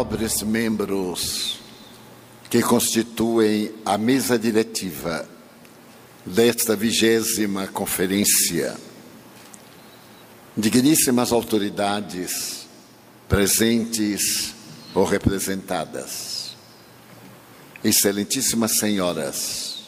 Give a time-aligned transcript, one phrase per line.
[0.00, 1.60] nobres membros
[2.48, 5.28] que constituem a mesa diretiva
[6.24, 8.78] desta vigésima conferência,
[10.56, 12.66] digníssimas autoridades
[13.28, 14.54] presentes
[14.94, 16.56] ou representadas,
[17.84, 19.84] excelentíssimas senhoras,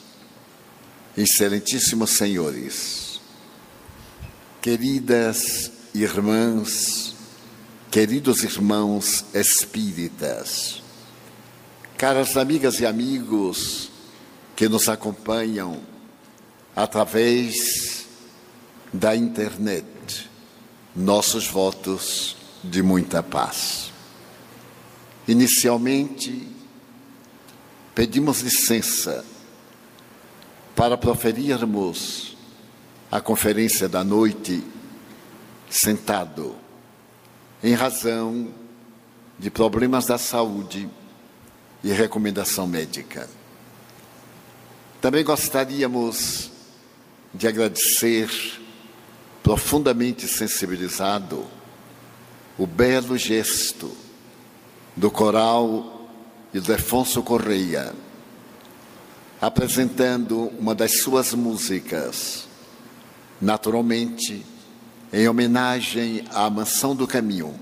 [1.16, 3.18] excelentíssimos senhores,
[4.60, 7.11] queridas irmãs,
[7.92, 10.82] queridos irmãos espíritas,
[11.98, 13.90] caras amigas e amigos
[14.56, 15.78] que nos acompanham
[16.74, 18.06] através
[18.90, 19.84] da internet,
[20.96, 23.92] nossos votos de muita paz.
[25.28, 26.48] Inicialmente,
[27.94, 29.22] pedimos licença
[30.74, 32.38] para proferirmos
[33.10, 34.64] a conferência da noite
[35.68, 36.61] sentado,
[37.62, 38.48] em razão
[39.38, 40.88] de problemas da saúde
[41.82, 43.28] e recomendação médica.
[45.00, 46.50] Também gostaríamos
[47.34, 48.28] de agradecer,
[49.42, 51.46] profundamente sensibilizado,
[52.58, 53.90] o belo gesto
[54.94, 56.08] do coral
[56.52, 57.94] Ildefonso Correia,
[59.40, 62.46] apresentando uma das suas músicas,
[63.40, 64.44] naturalmente
[65.12, 67.54] em homenagem à Mansão do Caminho,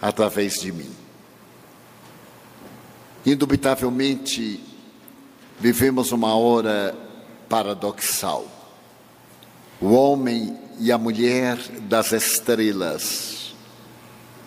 [0.00, 0.90] através de mim.
[3.24, 4.60] Indubitavelmente,
[5.60, 6.96] vivemos uma hora
[7.48, 8.46] paradoxal.
[9.80, 13.54] O homem e a mulher das estrelas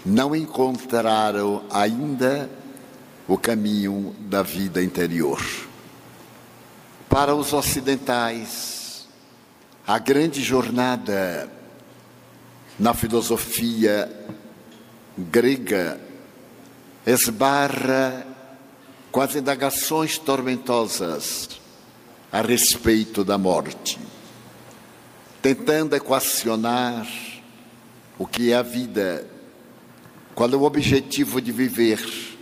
[0.05, 2.49] não encontraram ainda
[3.27, 5.39] o caminho da vida interior.
[7.07, 9.07] Para os ocidentais,
[9.85, 11.51] a grande jornada
[12.79, 14.09] na filosofia
[15.17, 15.99] grega
[17.05, 18.25] esbarra
[19.11, 21.49] com as indagações tormentosas
[22.31, 23.99] a respeito da morte,
[25.41, 27.07] tentando equacionar
[28.17, 29.27] o que é a vida,
[30.33, 32.37] qual é o objetivo de viver,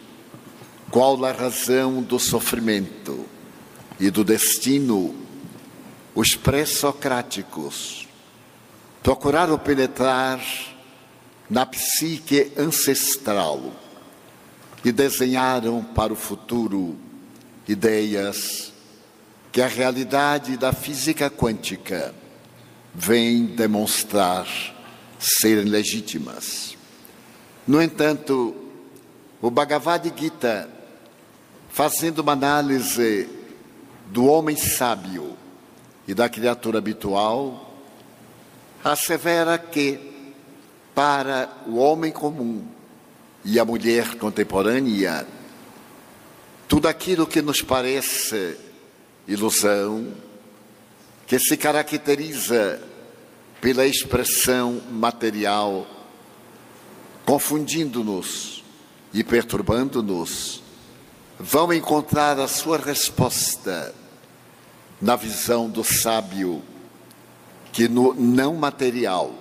[0.91, 3.25] qual a razão do sofrimento
[3.99, 5.15] e do destino,
[6.13, 8.06] os pré-socráticos
[9.07, 10.37] procuraram penetrar
[11.49, 13.71] na psique ancestral
[14.83, 16.97] e desenharam para o futuro
[17.65, 18.73] ideias
[19.49, 22.13] que a realidade da física quântica
[22.93, 24.45] vem demonstrar
[25.17, 26.75] serem legítimas.
[27.65, 28.53] No entanto,
[29.41, 30.69] o Bhagavad Gita,
[31.69, 33.29] fazendo uma análise
[34.07, 35.37] do homem sábio
[36.05, 37.66] e da criatura habitual,
[38.83, 39.99] assevera que,
[40.93, 42.65] para o homem comum
[43.43, 45.27] e a mulher contemporânea,
[46.67, 48.57] tudo aquilo que nos parece
[49.27, 50.13] ilusão,
[51.25, 52.81] que se caracteriza
[53.61, 55.85] pela expressão material,
[57.25, 58.63] confundindo-nos
[59.13, 60.63] e perturbando-nos,
[61.39, 63.93] vão encontrar a sua resposta
[65.01, 66.61] na visão do sábio
[67.77, 69.31] que no não material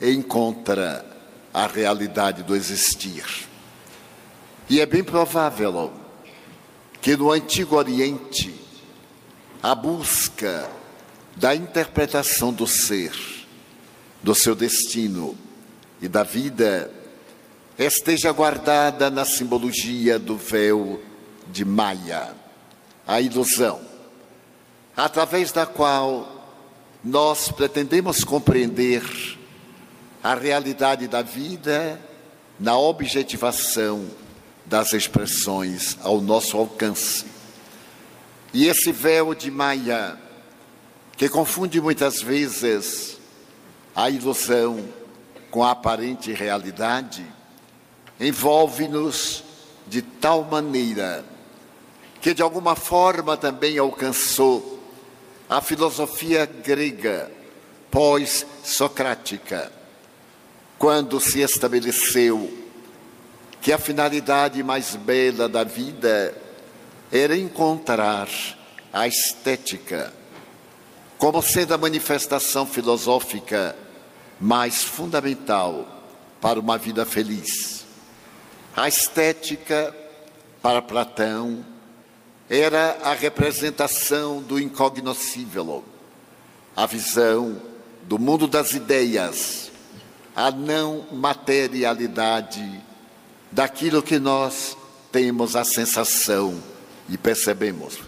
[0.00, 1.04] encontra
[1.52, 3.46] a realidade do existir.
[4.66, 5.92] E é bem provável
[7.02, 8.54] que no Antigo Oriente
[9.62, 10.70] a busca
[11.36, 13.12] da interpretação do ser,
[14.22, 15.36] do seu destino
[16.00, 16.90] e da vida
[17.78, 21.02] esteja guardada na simbologia do véu
[21.48, 22.34] de Maia,
[23.06, 23.82] a ilusão,
[24.96, 26.35] através da qual
[27.06, 29.00] nós pretendemos compreender
[30.24, 32.00] a realidade da vida
[32.58, 34.04] na objetivação
[34.64, 37.24] das expressões ao nosso alcance.
[38.52, 40.18] E esse véu de Maia,
[41.16, 43.18] que confunde muitas vezes
[43.94, 44.84] a ilusão
[45.48, 47.24] com a aparente realidade,
[48.18, 49.44] envolve-nos
[49.86, 51.24] de tal maneira
[52.20, 54.75] que de alguma forma também alcançou
[55.48, 57.30] a filosofia grega
[57.90, 59.72] pós-socrática,
[60.78, 62.52] quando se estabeleceu
[63.60, 66.34] que a finalidade mais bela da vida
[67.10, 68.28] era encontrar
[68.92, 70.12] a estética
[71.18, 73.74] como sendo a manifestação filosófica
[74.38, 75.86] mais fundamental
[76.40, 77.86] para uma vida feliz.
[78.76, 79.94] A estética,
[80.60, 81.64] para Platão,
[82.48, 85.84] era a representação do incognoscível,
[86.74, 87.60] a visão
[88.02, 89.70] do mundo das ideias,
[90.34, 92.80] a não materialidade
[93.50, 94.76] daquilo que nós
[95.10, 96.62] temos a sensação
[97.08, 97.98] e percebemos.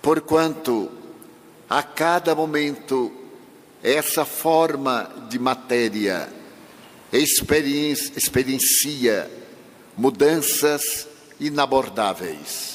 [0.00, 0.90] Porquanto,
[1.68, 3.12] a cada momento,
[3.82, 6.28] essa forma de matéria
[7.12, 9.30] experiencia
[9.96, 11.06] mudanças
[11.38, 12.71] inabordáveis,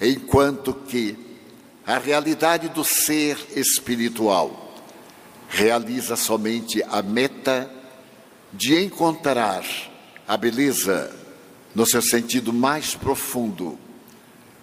[0.00, 1.16] enquanto que
[1.86, 4.74] a realidade do ser espiritual
[5.48, 7.70] realiza somente a meta
[8.52, 9.64] de encontrar
[10.26, 11.14] a beleza
[11.74, 13.78] no seu sentido mais profundo,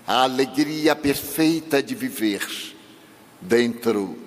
[0.06, 2.46] a alegria perfeita de viver
[3.42, 4.18] dentro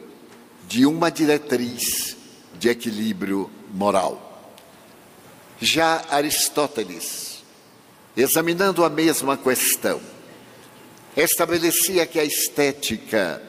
[0.69, 2.17] de uma diretriz
[2.59, 4.55] de equilíbrio moral.
[5.61, 7.43] Já Aristóteles,
[8.17, 10.01] examinando a mesma questão,
[11.17, 13.43] estabelecia que a estética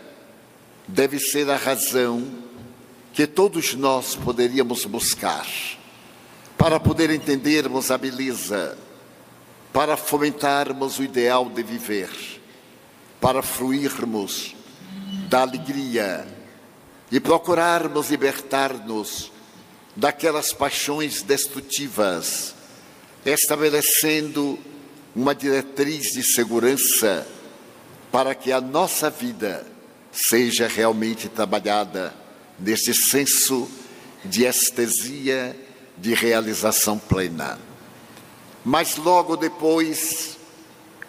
[0.88, 2.28] deve ser a razão
[3.14, 5.48] que todos nós poderíamos buscar
[6.58, 8.78] para poder entendermos a beleza,
[9.74, 12.10] para fomentarmos o ideal de viver,
[13.20, 14.56] para fruirmos
[15.30, 16.28] da alegria
[17.12, 19.32] e procurarmos libertar-nos
[19.96, 22.56] daquelas paixões destrutivas,
[23.26, 24.58] estabelecendo
[25.16, 27.28] uma diretriz de segurança
[28.12, 29.66] para que a nossa vida
[30.12, 32.14] seja realmente trabalhada
[32.60, 33.70] nesse senso
[34.26, 35.56] de estesia,
[35.98, 37.58] de realização plena.
[38.64, 40.38] Mas logo depois,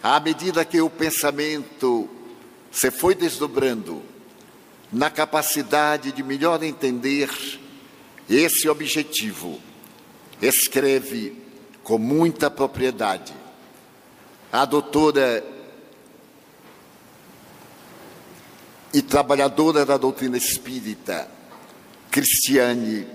[0.03, 2.09] à medida que o pensamento
[2.71, 4.03] se foi desdobrando
[4.91, 7.29] na capacidade de melhor entender
[8.29, 9.61] esse objetivo,
[10.41, 11.37] escreve
[11.83, 13.35] com muita propriedade
[14.51, 15.45] a doutora
[18.93, 21.29] e trabalhadora da doutrina espírita,
[22.11, 23.07] Cristiane,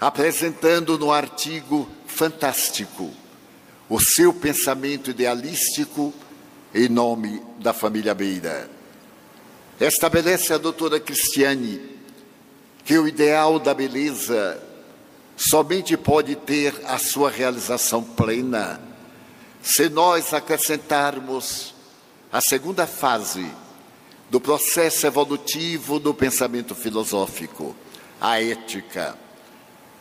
[0.00, 3.12] apresentando no artigo fantástico
[3.88, 6.12] o seu pensamento idealístico
[6.74, 8.70] em nome da família Beira.
[9.80, 11.80] Estabelece a doutora Cristiane
[12.84, 14.62] que o ideal da beleza
[15.36, 18.80] somente pode ter a sua realização plena
[19.62, 21.74] se nós acrescentarmos
[22.32, 23.46] a segunda fase
[24.30, 27.74] do processo evolutivo do pensamento filosófico,
[28.20, 29.16] a ética.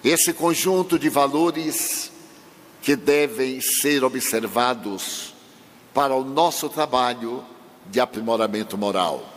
[0.03, 2.11] Esse conjunto de valores
[2.81, 5.33] que devem ser observados
[5.93, 7.43] para o nosso trabalho
[7.87, 9.27] de aprimoramento moral.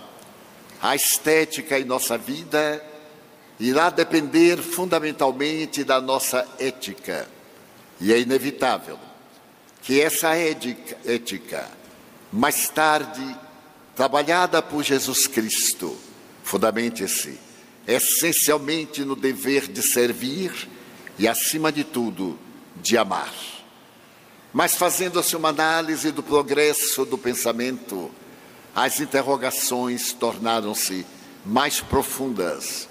[0.83, 2.85] A estética em nossa vida
[3.59, 7.29] irá depender fundamentalmente da nossa ética,
[8.01, 8.99] e é inevitável
[9.83, 11.69] que essa ética,
[12.33, 13.37] mais tarde
[14.01, 15.95] trabalhada por Jesus Cristo,
[16.43, 17.39] fundamente-se
[17.87, 20.71] essencialmente no dever de servir
[21.19, 22.39] e, acima de tudo,
[22.77, 23.31] de amar.
[24.55, 28.11] Mas fazendo-se uma análise do progresso do pensamento,
[28.75, 31.05] as interrogações tornaram-se
[31.45, 32.89] mais profundas.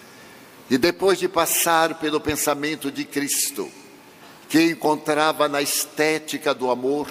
[0.70, 3.68] E depois de passar pelo pensamento de Cristo,
[4.48, 7.10] que encontrava na estética do amor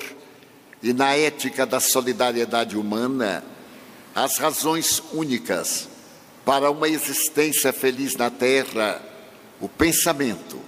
[0.81, 3.58] e na ética da solidariedade humana,
[4.25, 5.89] as razões únicas
[6.45, 9.01] para uma existência feliz na Terra,
[9.61, 10.59] o pensamento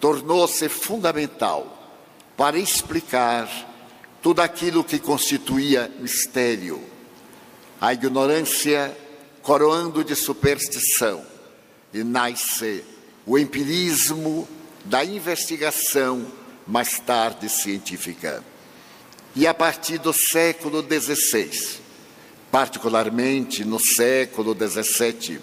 [0.00, 2.02] tornou-se fundamental
[2.36, 3.48] para explicar
[4.20, 6.82] tudo aquilo que constituía mistério.
[7.80, 8.96] A ignorância
[9.40, 11.24] coroando de superstição
[11.94, 12.84] e nasce
[13.24, 14.48] o empirismo
[14.84, 16.26] da investigação
[16.66, 18.42] mais tarde científica.
[19.36, 21.89] E a partir do século XVI,
[22.50, 25.40] particularmente no século XVII,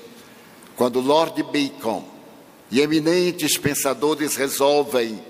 [0.75, 2.03] quando Lord Bacon
[2.69, 5.23] e eminentes pensadores resolvem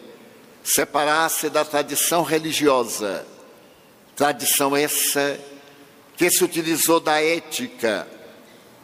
[0.64, 3.26] separar-se da tradição religiosa,
[4.16, 5.40] tradição essa
[6.18, 8.08] que se utilizou da ética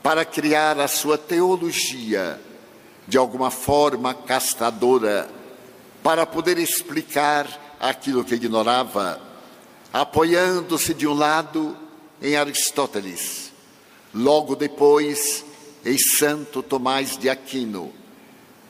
[0.03, 2.39] para criar a sua teologia,
[3.07, 5.27] de alguma forma castradora,
[6.03, 9.19] para poder explicar aquilo que ignorava,
[9.91, 11.75] apoiando-se de um lado
[12.23, 13.51] em Aristóteles,
[14.15, 15.43] logo depois
[15.85, 17.93] em Santo Tomás de Aquino,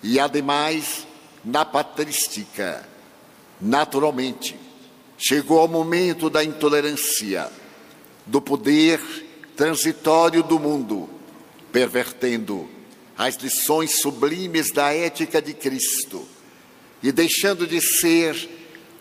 [0.01, 1.05] e ademais
[1.45, 2.89] na patrística.
[3.61, 4.59] Naturalmente,
[5.19, 7.49] chegou o momento da intolerância,
[8.25, 8.99] do poder
[9.55, 11.07] transitório do mundo,
[11.71, 12.67] pervertendo
[13.15, 16.27] as lições sublimes da ética de Cristo
[17.03, 18.49] e deixando de ser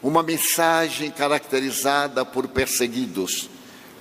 [0.03, 3.49] uma mensagem caracterizada por perseguidos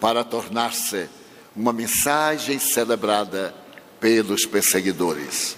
[0.01, 1.07] para tornar-se
[1.55, 3.53] uma mensagem celebrada
[3.99, 5.55] pelos perseguidores.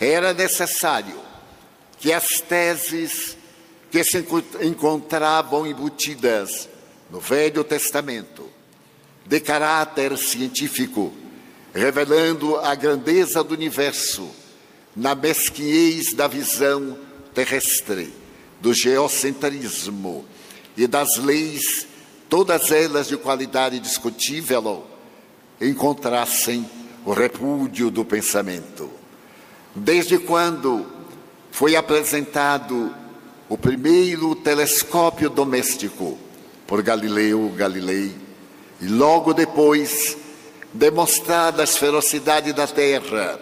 [0.00, 1.20] Era necessário
[1.98, 3.36] que as teses
[3.90, 4.24] que se
[4.62, 6.68] encontravam embutidas
[7.10, 8.50] no Velho Testamento,
[9.26, 11.12] de caráter científico,
[11.74, 14.30] revelando a grandeza do universo
[14.94, 16.98] na mesquinhez da visão
[17.34, 18.12] terrestre,
[18.60, 20.24] do geocentrismo
[20.76, 21.86] e das leis,
[22.28, 24.84] todas elas de qualidade discutível,
[25.60, 26.68] encontrassem
[27.04, 28.90] o repúdio do pensamento.
[29.74, 30.86] Desde quando
[31.50, 32.94] foi apresentado
[33.48, 36.18] o primeiro telescópio doméstico
[36.66, 38.14] por Galileu Galilei,
[38.80, 40.16] e logo depois
[40.72, 43.40] demonstrada a esferosidade da Terra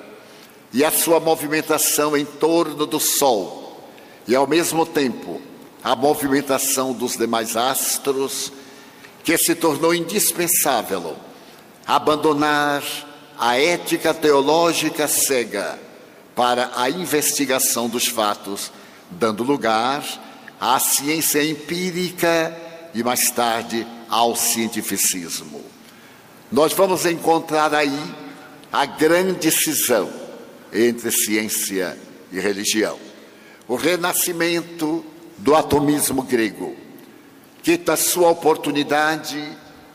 [0.73, 3.91] e a sua movimentação em torno do Sol,
[4.29, 5.41] e ao mesmo tempo
[5.83, 8.53] a movimentação dos demais astros,
[9.25, 11.17] que se tornou indispensável
[11.87, 12.83] abandonar
[13.39, 15.79] a ética teológica cega
[16.37, 18.71] para a investigação dos fatos,
[19.11, 20.05] dando lugar
[20.61, 22.57] à ciência empírica
[22.95, 25.65] e mais tarde ao cientificismo.
[26.51, 27.99] Nós vamos encontrar aí
[28.73, 30.11] a grande cisão
[30.73, 31.99] entre ciência
[32.31, 32.99] e religião.
[33.67, 35.05] O renascimento
[35.39, 36.77] do atomismo grego,
[37.65, 39.43] que, da sua oportunidade,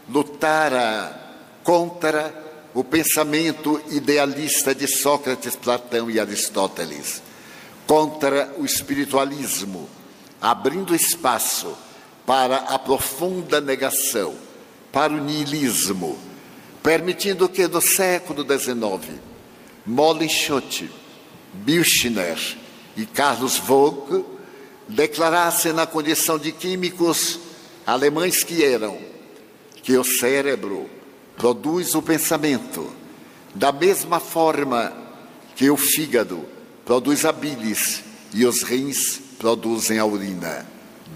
[0.09, 2.33] lutara contra
[2.73, 7.21] o pensamento idealista de Sócrates, Platão e Aristóteles,
[7.85, 9.87] contra o espiritualismo,
[10.41, 11.77] abrindo espaço
[12.25, 14.33] para a profunda negação,
[14.91, 16.17] para o niilismo,
[16.81, 19.19] permitindo que no século XIX,
[19.85, 20.89] Molly Schott,
[21.53, 22.57] Birchner
[22.97, 24.25] e Carlos Vogt
[24.87, 27.48] declarassem na condição de químicos
[27.89, 28.99] alemães que eram
[29.81, 30.87] que o cérebro
[31.35, 32.87] produz o pensamento
[33.55, 34.93] da mesma forma
[35.55, 36.45] que o fígado
[36.85, 40.67] produz a bilis e os rins produzem a urina.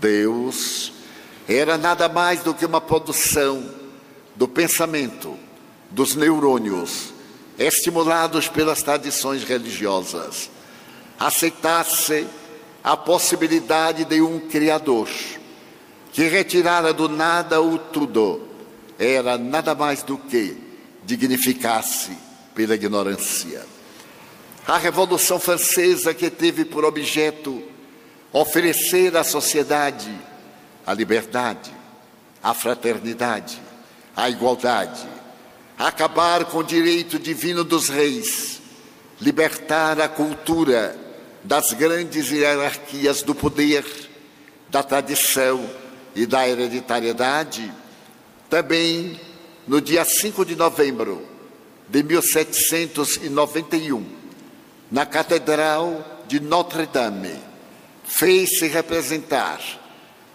[0.01, 0.91] Deus
[1.47, 3.63] era nada mais do que uma produção
[4.35, 5.37] do pensamento,
[5.91, 7.13] dos neurônios,
[7.59, 10.49] estimulados pelas tradições religiosas.
[11.19, 12.25] Aceitasse
[12.83, 15.07] a possibilidade de um Criador
[16.13, 18.47] que retirara do nada o tudo,
[18.99, 20.55] era nada mais do que
[21.03, 22.15] dignificasse
[22.53, 23.65] pela ignorância.
[24.67, 27.63] A Revolução Francesa, que teve por objeto
[28.31, 30.15] oferecer à sociedade
[30.85, 31.73] a liberdade,
[32.43, 33.59] a fraternidade,
[34.15, 35.07] a igualdade,
[35.79, 38.61] acabar com o direito divino dos reis,
[39.19, 40.95] libertar a cultura
[41.43, 43.83] das grandes hierarquias do poder,
[44.69, 45.82] da tradição
[46.15, 47.69] e da hereditariedade,
[48.49, 49.19] também
[49.67, 51.21] no dia 5 de novembro
[51.87, 54.05] de 1791,
[54.91, 57.35] na Catedral de Notre-Dame,
[58.05, 59.59] fez-se representar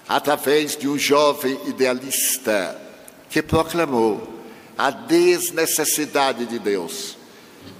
[0.08, 2.80] através de um jovem idealista
[3.28, 4.36] que proclamou
[4.76, 7.16] a desnecessidade de Deus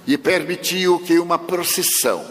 [0.05, 2.25] e permitiu que uma procissão,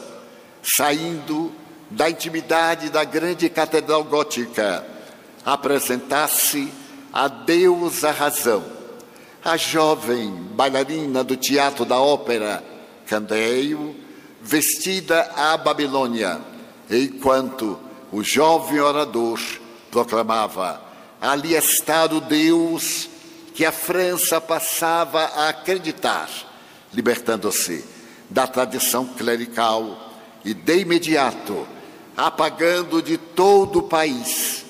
[0.62, 1.52] saindo
[1.90, 4.84] da intimidade da grande catedral gótica,
[5.52, 6.71] apresentasse
[7.11, 8.62] a Deus a razão.
[9.43, 12.62] A jovem bailarina do teatro da ópera
[13.07, 13.97] Candeio,
[14.43, 16.38] vestida à Babilônia,
[16.90, 17.78] enquanto
[18.12, 19.40] o jovem orador
[19.90, 20.83] proclamava:
[21.19, 23.09] ali está o Deus
[23.55, 26.28] que a França passava a acreditar,
[26.93, 27.85] libertando-se
[28.28, 30.12] da tradição clerical
[30.45, 31.67] e de imediato
[32.14, 34.67] apagando de todo o país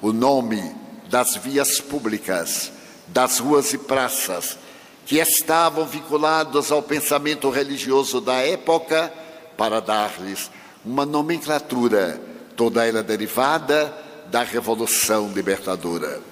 [0.00, 0.74] o nome
[1.08, 2.72] das vias públicas,
[3.06, 4.56] das ruas e praças
[5.04, 9.12] que estavam vinculados ao pensamento religioso da época
[9.56, 10.50] para dar-lhes
[10.84, 12.20] uma nomenclatura,
[12.56, 13.92] toda ela derivada
[14.30, 16.22] da Revolução Libertadora.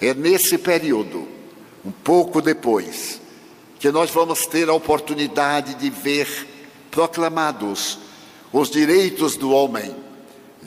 [0.00, 1.28] É nesse período,
[1.84, 3.20] um pouco depois,
[3.78, 6.48] que nós vamos ter a oportunidade de ver
[6.90, 7.98] proclamados
[8.52, 9.94] os direitos do homem,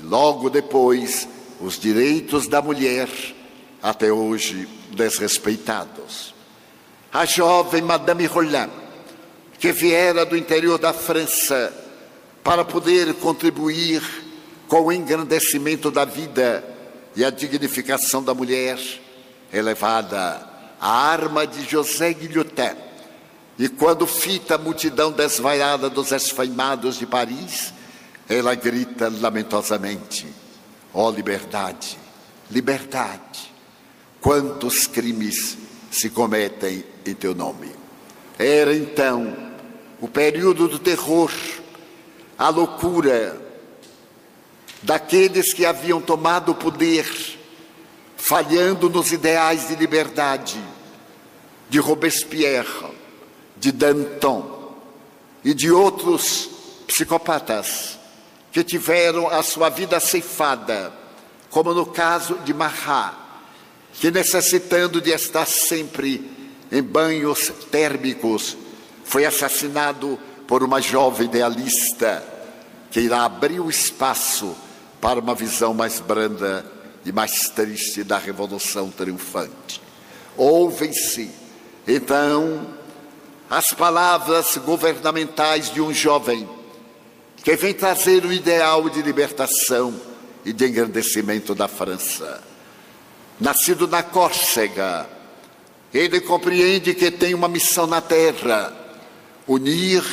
[0.04, 1.28] logo depois,
[1.60, 3.10] os direitos da mulher,
[3.82, 6.34] até hoje desrespeitados.
[7.12, 8.70] A jovem Madame Roland,
[9.60, 11.74] que viera do interior da França
[12.44, 14.02] para poder contribuir
[14.68, 16.64] com o engrandecimento da vida
[17.16, 18.78] e a dignificação da mulher,
[19.54, 20.48] elevada
[20.80, 22.76] à arma de José Guillotin.
[23.58, 27.74] E quando fita a multidão desvaiada dos esfaimados de Paris,
[28.28, 30.28] ela grita lamentosamente:
[30.98, 31.98] Ó oh, liberdade,
[32.50, 33.54] liberdade!
[34.22, 35.58] Quantos crimes
[35.92, 37.70] se cometem em teu nome?
[38.40, 39.52] Era então
[40.00, 41.30] o período do terror,
[42.38, 43.42] a loucura,
[44.82, 47.06] daqueles que haviam tomado o poder,
[48.16, 50.64] falhando nos ideais de liberdade,
[51.70, 52.90] de Robespierre,
[53.58, 54.78] de Danton
[55.44, 56.50] e de outros
[56.88, 58.00] psicopatas
[58.56, 60.94] que tiveram a sua vida ceifada,
[61.50, 63.14] como no caso de Mahat,
[63.96, 66.32] que necessitando de estar sempre
[66.72, 68.56] em banhos térmicos,
[69.04, 72.24] foi assassinado por uma jovem idealista
[72.90, 74.56] que irá abrir o espaço
[75.02, 76.66] para uma visão mais branda
[77.04, 79.82] e mais triste da revolução triunfante.
[80.38, 81.30] Ouvem-se,
[81.86, 82.66] então,
[83.50, 86.55] as palavras governamentais de um jovem
[87.46, 89.94] que vem trazer o ideal de libertação
[90.44, 92.44] e de engrandecimento da França.
[93.40, 95.08] Nascido na Córcega,
[95.94, 98.74] ele compreende que tem uma missão na terra:
[99.48, 100.04] unir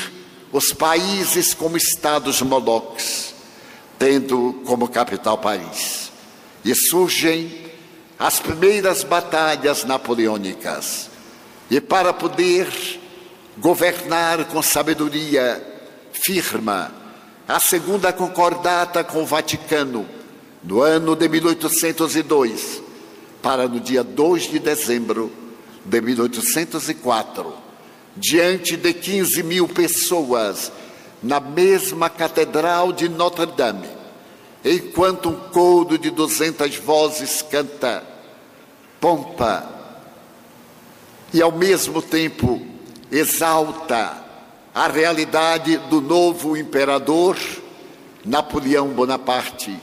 [0.53, 3.33] os países como estados molocs,
[3.99, 6.13] tendo como capital Paris.
[6.63, 7.65] E surgem
[8.19, 11.09] as primeiras batalhas napoleônicas.
[11.71, 12.69] E para poder
[13.57, 15.67] governar com sabedoria,
[16.13, 17.02] firma,
[17.47, 20.07] a segunda concordata com o Vaticano,
[20.63, 22.83] no ano de 1802,
[23.43, 25.33] para no dia 2 de dezembro
[25.85, 27.53] de 1804,
[28.17, 30.71] diante de 15 mil pessoas,
[31.23, 33.89] na mesma Catedral de Notre-Dame,
[34.65, 38.05] enquanto um coro de 200 vozes canta
[39.01, 39.69] pompa
[41.35, 42.63] e ao mesmo tempo
[43.11, 44.22] exalta
[44.75, 47.37] a realidade do novo imperador
[48.25, 49.79] Napoleão Bonaparte.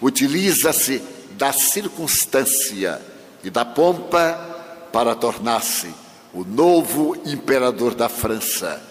[0.00, 3.00] Utiliza-se da circunstância
[3.42, 5.92] e da pompa para tornar-se
[6.34, 8.82] o novo imperador da França,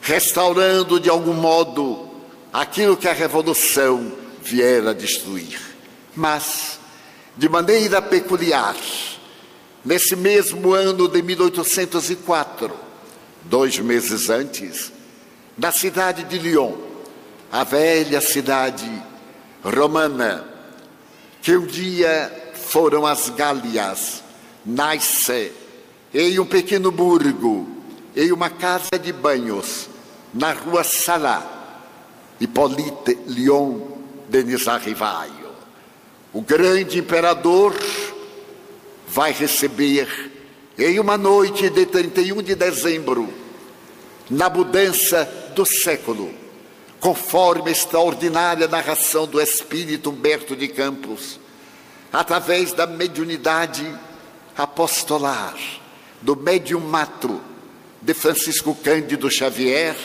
[0.00, 2.08] restaurando de algum modo
[2.52, 5.60] aquilo que a revolução viera destruir.
[6.14, 6.78] Mas,
[7.36, 8.76] de maneira peculiar,
[9.84, 12.85] nesse mesmo ano de 1804,
[13.48, 14.92] dois meses antes,
[15.56, 16.74] na cidade de Lyon,
[17.50, 18.90] a velha cidade
[19.62, 20.44] romana,
[21.42, 24.22] que um dia foram as Gálias,
[24.64, 25.52] nasce
[26.12, 27.68] em um pequeno burgo,
[28.14, 29.88] em uma casa de banhos,
[30.34, 31.84] na rua Salá,
[32.40, 33.80] Hippolyte Lyon
[34.28, 35.46] Denis Arrivaio.
[36.32, 37.74] O grande imperador
[39.08, 40.35] vai receber
[40.78, 43.32] em uma noite de 31 de dezembro,
[44.28, 46.30] na mudança do século,
[47.00, 51.40] conforme a extraordinária narração do espírito Humberto de Campos,
[52.12, 53.86] através da mediunidade
[54.56, 55.56] apostolar,
[56.20, 57.40] do mediumato
[58.02, 59.96] de Francisco Cândido Xavier,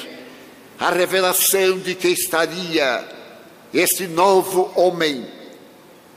[0.80, 3.08] a revelação de que estaria
[3.74, 5.41] este novo homem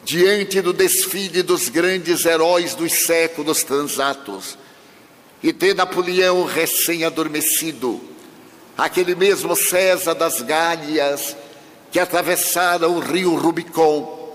[0.04, 4.58] diante do desfile dos grandes heróis dos séculos transatos,
[5.42, 8.00] e de Napoleão recém-adormecido,
[8.76, 11.36] aquele mesmo César das Gálias
[11.90, 14.34] que atravessara o rio Rubicon,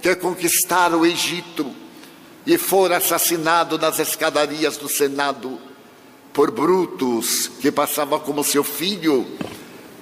[0.00, 1.74] que conquistara o Egito
[2.46, 5.58] e fora assassinado nas escadarias do Senado
[6.32, 9.26] por Brutus, que passava como seu filho,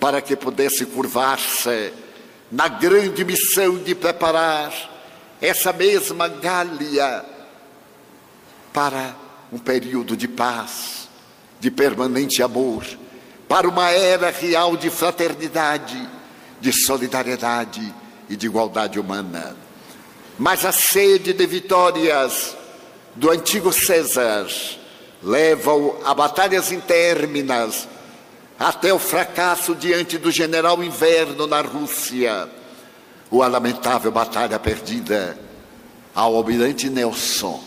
[0.01, 1.93] para que pudesse curvar-se
[2.51, 4.92] na grande missão de preparar
[5.43, 7.25] essa mesma Gália
[8.73, 9.17] para
[9.53, 11.09] um período de paz,
[11.59, 12.87] de permanente amor,
[13.49, 16.09] para uma era real de fraternidade,
[16.61, 17.93] de solidariedade
[18.31, 19.57] e de igualdade humana.
[20.39, 22.57] Mas a sede de vitórias
[23.17, 24.47] do antigo César
[25.21, 27.89] leva-o a batalhas interminas,
[28.59, 32.49] até o fracasso diante do general Inverno na Rússia
[33.33, 35.39] ou a lamentável batalha perdida
[36.15, 37.59] ao almirante Nelson,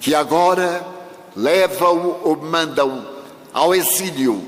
[0.00, 0.86] que agora
[1.34, 3.04] leva-o ou manda-o
[3.52, 4.46] ao exílio,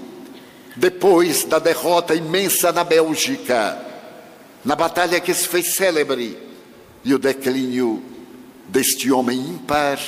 [0.76, 3.84] depois da derrota imensa na Bélgica,
[4.64, 6.38] na batalha que se fez célebre,
[7.04, 8.00] e o declínio
[8.68, 9.98] deste homem ímpar,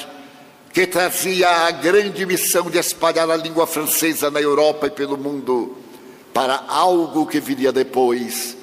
[0.72, 5.76] que trazia a grande missão de espalhar a língua francesa na Europa e pelo mundo,
[6.32, 8.56] para algo que viria depois,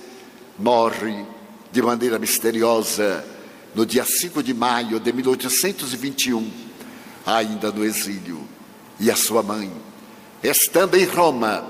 [0.57, 1.32] morre
[1.73, 3.25] de maneira misteriosa
[3.73, 6.51] no dia 5 de maio de 1821,
[7.25, 8.47] ainda no exílio,
[8.99, 9.73] e a sua mãe,
[10.43, 11.65] estando em Roma,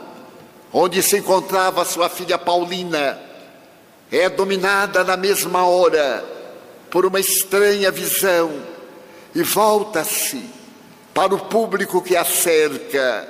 [0.74, 3.18] onde se encontrava sua filha Paulina,
[4.12, 6.22] é dominada na mesma hora
[6.92, 8.62] por uma estranha visão
[9.34, 10.44] e volta-se
[11.14, 13.26] para o público que a cerca,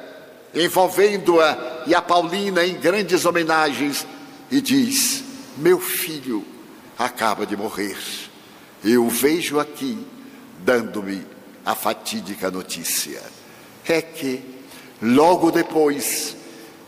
[0.56, 4.08] envolvendo-a e a Paulina em grandes homenagens,
[4.50, 5.24] e diz:
[5.56, 6.53] Meu filho,
[6.98, 7.98] acaba de morrer.
[8.84, 10.06] Eu vejo aqui,
[10.60, 11.26] dando-me
[11.66, 13.22] a fatídica notícia.
[13.88, 14.42] É que,
[15.02, 16.36] logo depois,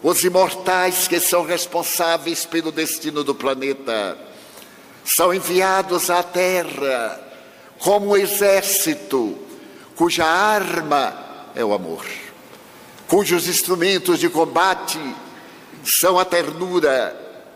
[0.04, 4.18] os imortais que são responsáveis pelo destino do planeta
[5.16, 7.22] são enviados à Terra
[7.80, 9.38] como um exército
[9.96, 12.06] cuja arma é o amor,
[13.08, 15.00] cujos instrumentos de combate
[16.00, 17.16] são a ternura,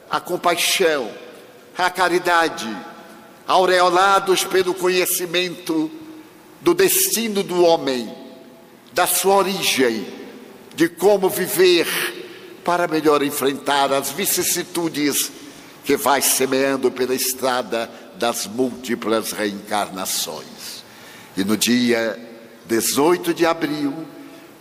[0.10, 1.12] a compaixão,
[1.86, 2.70] a caridade,
[3.48, 5.90] aureolados pelo conhecimento
[6.62, 8.14] do destino do homem,
[8.92, 10.06] da sua origem,
[10.76, 11.88] de como viver
[12.64, 15.32] para melhor enfrentar as vicissitudes
[15.84, 20.84] que vai semeando pela estrada das múltiplas reencarnações.
[21.36, 22.20] E no dia
[22.66, 24.06] 18 de abril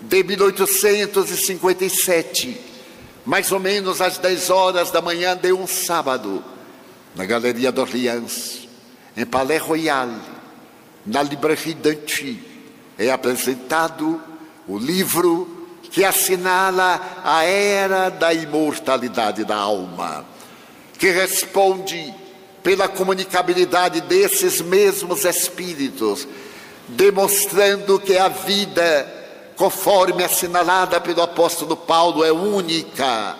[0.00, 2.60] de 1857,
[3.26, 6.42] mais ou menos às 10 horas da manhã de um sábado,
[7.18, 8.68] na Galeria d'Orleans,
[9.16, 10.08] em Palais Royal,
[11.04, 12.40] na Librairie d'Anty,
[12.96, 14.22] é apresentado
[14.68, 20.24] o livro que assinala a era da imortalidade da alma,
[20.96, 22.14] que responde
[22.62, 26.28] pela comunicabilidade desses mesmos espíritos,
[26.86, 33.36] demonstrando que a vida, conforme assinalada pelo apóstolo Paulo, é única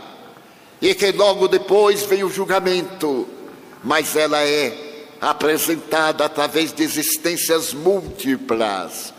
[0.82, 3.37] e que logo depois vem o julgamento,
[3.82, 9.12] mas ela é apresentada através de existências múltiplas,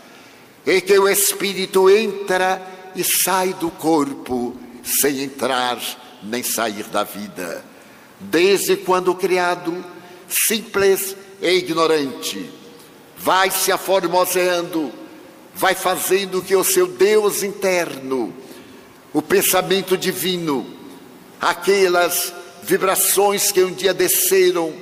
[0.66, 2.60] e que o espírito entra
[2.94, 5.78] e sai do corpo sem entrar
[6.22, 7.64] nem sair da vida.
[8.18, 9.84] Desde quando criado,
[10.28, 12.50] simples e ignorante,
[13.16, 14.92] vai se aformoseando,
[15.54, 18.34] vai fazendo que o seu Deus interno,
[19.12, 20.66] o pensamento divino,
[21.40, 24.72] aquelas vibrações que um dia desceram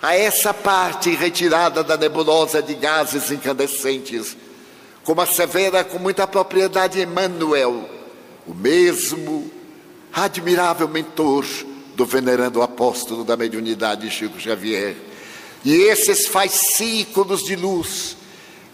[0.00, 4.36] a essa parte retirada da nebulosa de gases incandescentes,
[5.04, 7.88] como assevera com muita propriedade Emmanuel,
[8.46, 9.50] o mesmo
[10.12, 11.44] admirável mentor
[11.94, 14.96] do venerando apóstolo da mediunidade Chico Xavier.
[15.64, 18.16] E esses fascículos de luz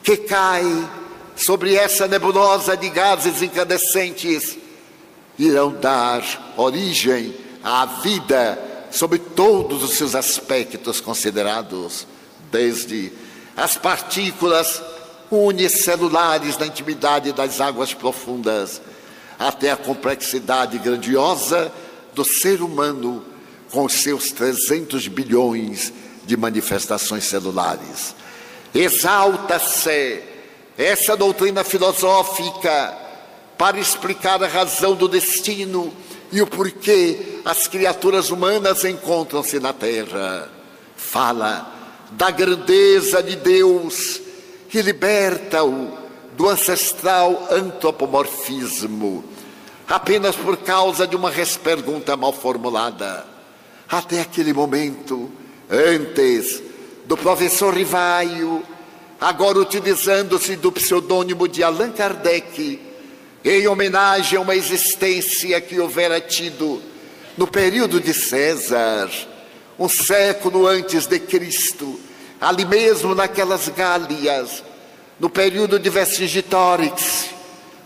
[0.03, 0.89] que caem
[1.37, 4.59] sobre essa nebulosa de gases incandescentes
[5.39, 8.59] irão dar origem à vida
[8.91, 12.07] sob todos os seus aspectos considerados,
[12.51, 13.13] desde
[13.57, 14.83] as partículas
[15.31, 18.83] unicelulares na intimidade das águas profundas,
[19.39, 21.73] até a complexidade grandiosa
[22.15, 23.25] do ser humano
[23.71, 25.93] com seus 300 bilhões
[26.27, 28.15] de manifestações celulares.
[28.75, 30.23] Exalta-se
[30.77, 32.95] essa doutrina filosófica
[33.57, 35.93] para explicar a razão do destino
[36.33, 40.49] e o porquê as criaturas humanas encontram-se na Terra.
[40.97, 41.71] Fala
[42.13, 44.21] da grandeza de Deus
[44.69, 45.99] que liberta-o
[46.35, 49.23] do ancestral antropomorfismo,
[49.87, 53.27] apenas por causa de uma respergunta mal formulada.
[53.87, 55.31] Até aquele momento,
[55.71, 56.63] antes
[57.05, 58.63] do professor Rivaio,
[59.21, 62.81] agora utilizando-se do pseudônimo de Allan Kardec,
[63.45, 66.81] em homenagem a uma existência que houvera tido
[67.37, 69.11] no período de César,
[69.79, 71.99] um século antes de Cristo,
[72.41, 74.63] ali mesmo naquelas Gálias,
[75.19, 77.31] no período de Vercingetorix,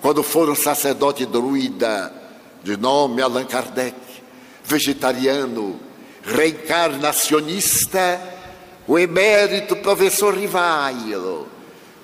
[0.01, 2.13] quando foi um sacerdote druida,
[2.63, 3.97] de nome Allan Kardec,
[4.65, 5.81] vegetariano,
[6.23, 8.21] reencarnacionista,
[8.87, 11.49] o emérito professor Rivailo,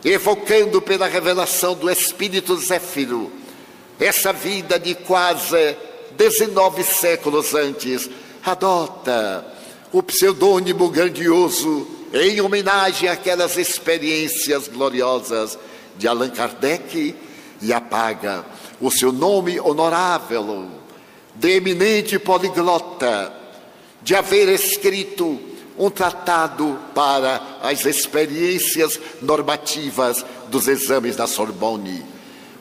[0.04, 3.41] evocando pela revelação do Espírito Zéfiro,
[4.04, 5.76] essa vida de quase
[6.16, 8.08] 19 séculos antes,
[8.44, 9.46] adota
[9.92, 15.58] o pseudônimo grandioso em homenagem àquelas experiências gloriosas
[15.96, 17.14] de Allan Kardec
[17.60, 18.44] e apaga
[18.80, 20.68] o seu nome honorável
[21.34, 23.32] de eminente poliglota,
[24.02, 25.40] de haver escrito
[25.78, 32.04] um tratado para as experiências normativas dos exames da Sorbonne,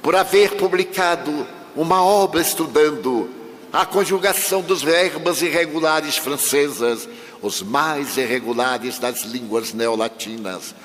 [0.02, 3.30] por haver publicado uma obra estudando
[3.72, 7.08] a conjugação dos verbos irregulares francesas
[7.42, 10.76] os mais irregulares das línguas neolatinas,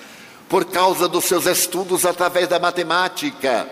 [0.48, 3.68] por causa dos seus estudos através da matemática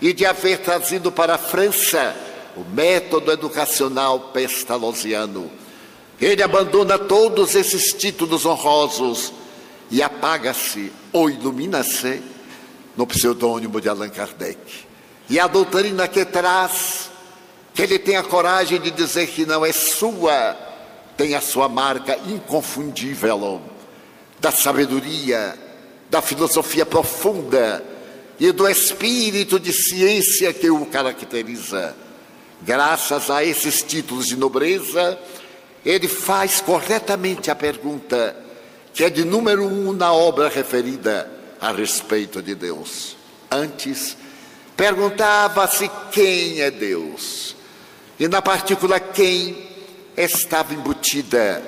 [0.00, 2.16] e de haver trazido para a França
[2.56, 5.50] o método educacional pestalozziano.
[6.20, 9.32] Ele abandona todos esses títulos honrosos
[9.90, 12.22] e apaga-se ou ilumina-se
[12.96, 14.58] no pseudônimo de Allan Kardec.
[15.28, 17.10] E a doutrina que traz,
[17.74, 20.56] que ele tem a coragem de dizer que não é sua,
[21.16, 23.60] tem a sua marca inconfundível
[24.40, 25.56] da sabedoria,
[26.08, 27.84] da filosofia profunda
[28.38, 31.94] e do espírito de ciência que o caracteriza.
[32.62, 35.18] Graças a esses títulos de nobreza,
[35.84, 38.36] ele faz corretamente a pergunta,
[38.94, 43.16] que é de número um na obra referida a respeito de Deus.
[43.50, 44.16] Antes,
[44.76, 47.56] perguntava-se quem é Deus,
[48.18, 49.66] e na partícula quem
[50.16, 51.62] estava embutida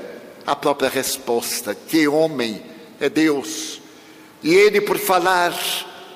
[0.47, 2.63] a própria resposta: que homem
[3.01, 3.81] é Deus?
[4.43, 5.55] E ele, por falar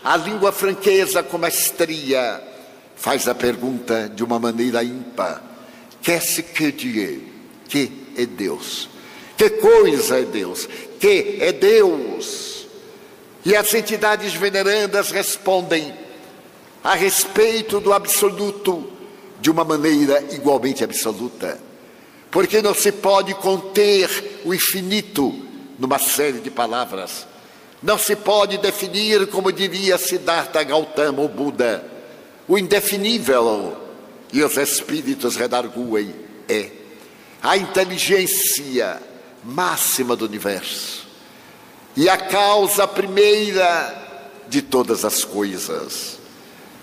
[0.02, 2.42] a língua franqueza com maestria,
[2.96, 5.42] faz a pergunta de uma maneira ímpar:
[6.00, 7.32] quer-se que dizer?
[7.72, 8.86] que é Deus.
[9.34, 10.68] Que coisa é Deus?
[11.00, 12.51] Que é Deus.
[13.44, 15.92] E as entidades venerandas respondem
[16.82, 18.88] a respeito do absoluto
[19.40, 21.58] de uma maneira igualmente absoluta.
[22.30, 25.34] Porque não se pode conter o infinito
[25.78, 27.26] numa série de palavras.
[27.82, 31.84] Não se pode definir, como diria Siddhartha Gautama, o Buda,
[32.46, 33.76] o indefinível.
[34.32, 36.14] E os espíritos redarguem
[36.48, 36.70] é
[37.42, 39.02] a inteligência
[39.44, 41.01] máxima do universo
[41.96, 44.02] e a causa primeira
[44.48, 46.18] de todas as coisas.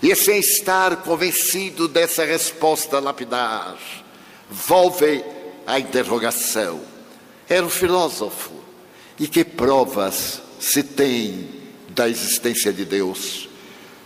[0.01, 3.77] E sem estar convencido dessa resposta lapidar,
[4.49, 5.23] volve
[5.67, 6.79] a interrogação.
[7.47, 8.51] Era um filósofo.
[9.19, 11.49] E que provas se tem
[11.89, 13.49] da existência de Deus?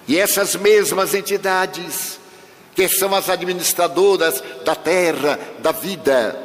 [0.08, 2.20] E essas mesmas entidades
[2.76, 6.36] que são as administradoras da terra, da vida,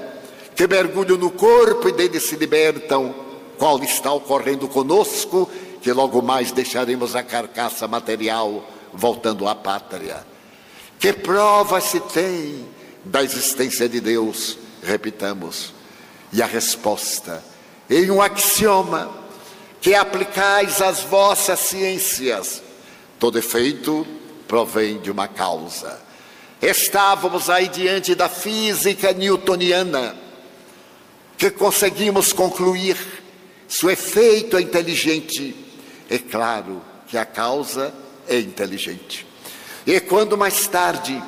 [0.55, 3.15] que mergulham no corpo e dele se libertam,
[3.59, 5.51] qual está ocorrendo conosco,
[5.83, 10.25] que logo mais deixaremos a carcaça material voltando à pátria.
[10.99, 12.67] Que prova se tem
[13.05, 14.57] da existência de Deus?
[14.83, 15.73] Repitamos.
[16.33, 17.43] E a resposta,
[17.89, 19.11] em um axioma,
[19.81, 22.63] que aplicais às vossas ciências,
[23.19, 24.07] todo efeito
[24.47, 26.01] provém de uma causa.
[26.61, 30.17] Estávamos aí diante da física newtoniana,
[31.37, 32.97] que conseguimos concluir
[33.69, 35.55] se o efeito é inteligente.
[36.11, 37.95] É claro que a causa
[38.27, 39.25] é inteligente.
[39.87, 41.23] E quando mais tarde,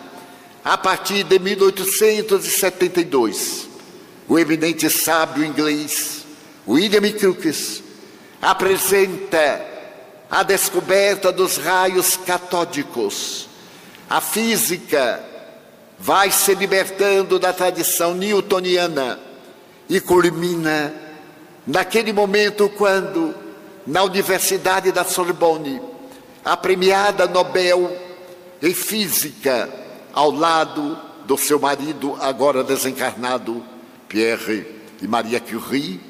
[0.65, 3.69] a partir de 1872,
[4.29, 6.25] o eminente sábio inglês
[6.67, 7.81] William Crookes
[8.41, 9.65] apresenta
[10.31, 13.51] a descoberta dos raios catódicos
[14.11, 15.25] a física
[15.97, 19.21] vai se libertando da tradição newtoniana
[19.89, 20.93] e culmina
[21.67, 23.35] naquele momento quando,
[23.87, 25.81] na Universidade da Sorbonne,
[26.45, 27.91] a premiada Nobel
[28.63, 29.69] em Física,
[30.13, 33.63] ao lado do seu marido, agora desencarnado,
[34.09, 34.67] Pierre
[35.01, 36.01] e Maria Curie,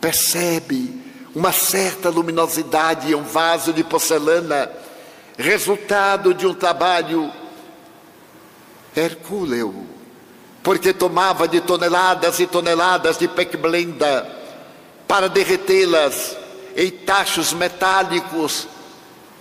[0.00, 1.00] percebe
[1.34, 4.70] uma certa luminosidade em um vaso de porcelana
[5.38, 7.32] resultado de um trabalho
[8.94, 9.86] hercúleo,
[10.62, 14.41] porque tomava de toneladas e toneladas de pecblenda
[15.12, 16.38] para derretê-las
[16.74, 18.66] em tachos metálicos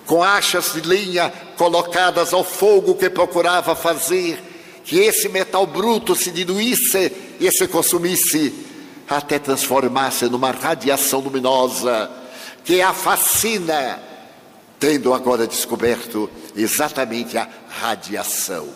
[0.05, 4.38] com achas de linha colocadas ao fogo que procurava fazer
[4.84, 8.53] que esse metal bruto se diluísse e se consumisse
[9.10, 12.12] até transformar-se numa radiação luminosa
[12.65, 13.97] que a fascina
[14.77, 17.47] tendo agora descoberto exatamente a
[17.79, 18.67] radiação.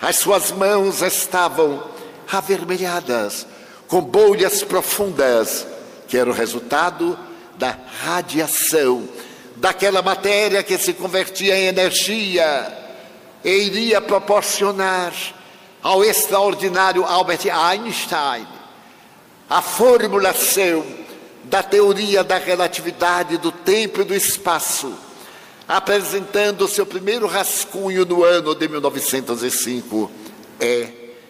[0.00, 1.82] As suas mãos estavam
[2.30, 3.44] avermelhadas,
[3.88, 5.66] com bolhas profundas,
[6.10, 7.18] que era o resultado
[7.56, 9.08] da radiação,
[9.56, 12.78] daquela matéria que se convertia em energia
[13.44, 15.14] e iria proporcionar
[15.82, 18.46] ao extraordinário Albert Einstein
[19.48, 20.84] a formulação
[21.44, 24.92] da teoria da relatividade do tempo e do espaço
[25.70, 30.10] apresentando seu primeiro rascunho no ano de 1905,
[30.58, 30.88] é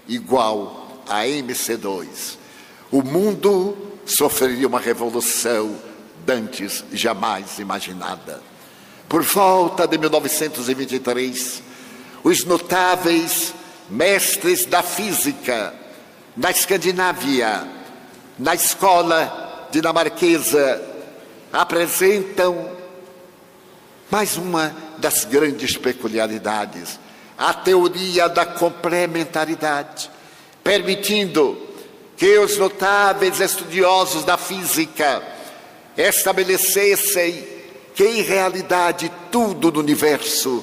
[0.08, 2.38] igual a MC2.
[2.90, 5.76] O mundo sofreria uma revolução
[6.24, 8.40] dantes jamais imaginada.
[9.08, 11.62] Por volta de 1923,
[12.22, 13.52] os notáveis
[13.88, 15.74] mestres da física
[16.36, 17.66] na Escandinávia,
[18.38, 20.80] na escola dinamarquesa,
[21.52, 22.70] apresentam
[24.10, 26.98] mais uma das grandes peculiaridades,
[27.38, 30.10] a teoria da complementaridade,
[30.62, 31.69] permitindo
[32.20, 35.22] que os notáveis estudiosos da física
[35.96, 37.48] estabelecessem
[37.94, 40.62] que, em realidade, tudo no universo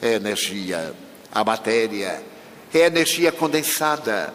[0.00, 0.94] é energia.
[1.32, 2.22] A matéria
[2.72, 4.32] é energia condensada.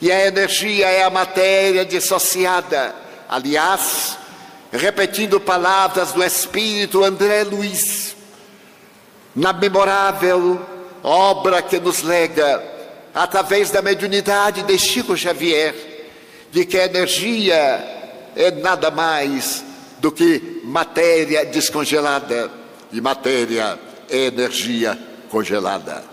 [0.00, 2.92] E a energia é a matéria dissociada.
[3.28, 4.18] Aliás,
[4.72, 8.16] repetindo palavras do espírito André Luiz,
[9.36, 10.60] na memorável
[11.04, 12.75] obra que nos lega,
[13.16, 15.74] através da mediunidade de Chico Xavier,
[16.52, 17.54] de que a energia
[18.36, 19.64] é nada mais
[20.00, 22.50] do que matéria descongelada,
[22.92, 23.78] e matéria
[24.10, 24.98] é energia
[25.30, 26.04] congelada.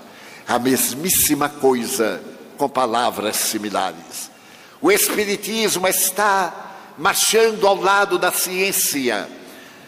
[0.47, 2.21] A mesmíssima coisa
[2.57, 4.31] com palavras similares.
[4.81, 9.27] O Espiritismo está marchando ao lado da ciência,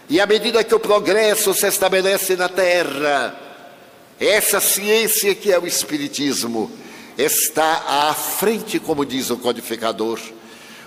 [0.10, 3.40] e à medida que o progresso se estabelece na Terra,
[4.20, 6.84] essa ciência que é o Espiritismo
[7.18, 10.20] está à frente, como diz o codificador,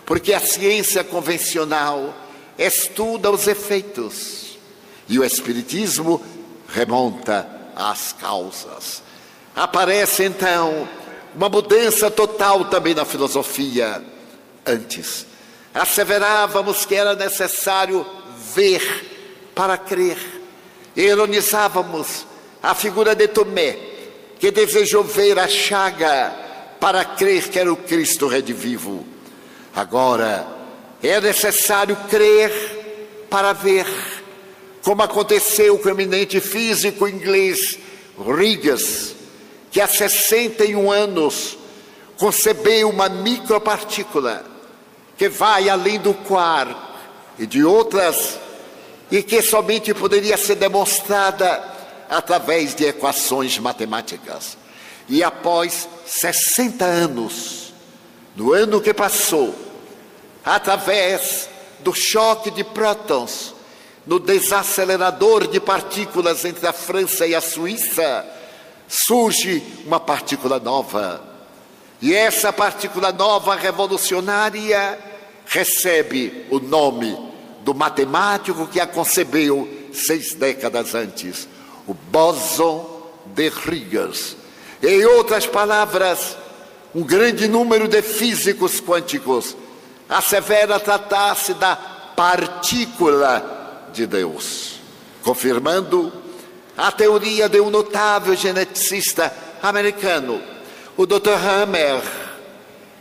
[0.05, 2.15] porque a ciência convencional
[2.59, 4.59] estuda os efeitos
[5.09, 6.23] e o Espiritismo
[6.69, 9.03] remonta às causas.
[9.55, 10.89] Aparece então
[11.35, 14.03] uma mudança total também na filosofia.
[14.67, 15.27] Antes,
[15.73, 18.05] asseverávamos que era necessário
[18.55, 20.19] ver para crer.
[20.95, 22.27] Ironizávamos
[22.63, 23.79] a figura de Tomé,
[24.39, 26.33] que desejou ver a chaga
[26.81, 29.05] para crer que era o Cristo redivivo.
[29.75, 30.47] Agora,
[31.03, 33.87] é necessário crer para ver,
[34.83, 37.79] como aconteceu com o eminente físico inglês
[38.19, 39.15] Rigas,
[39.71, 41.57] que há 61 anos
[42.17, 44.45] concebeu uma micropartícula
[45.17, 46.75] que vai além do quark
[47.39, 48.39] e de outras
[49.11, 51.78] e que somente poderia ser demonstrada
[52.09, 54.57] através de equações matemáticas.
[55.09, 57.73] E após 60 anos,
[58.37, 59.55] no ano que passou,
[60.45, 61.49] através
[61.81, 63.55] do choque de prótons
[64.07, 68.27] no desacelerador de partículas entre a França e a Suíça,
[68.89, 71.23] surge uma partícula nova.
[72.01, 74.99] E essa partícula nova revolucionária
[75.45, 77.19] recebe o nome
[77.63, 81.47] do matemático que a concebeu seis décadas antes,
[81.89, 83.03] o bóson
[83.35, 84.37] de Higgs.
[84.83, 86.37] Em outras palavras,
[86.95, 89.57] um grande número de físicos quânticos
[90.09, 94.79] assevera tratar-se da partícula de Deus,
[95.23, 96.13] confirmando
[96.77, 100.41] a teoria de um notável geneticista americano,
[100.97, 101.33] o Dr.
[101.33, 102.03] Hammer,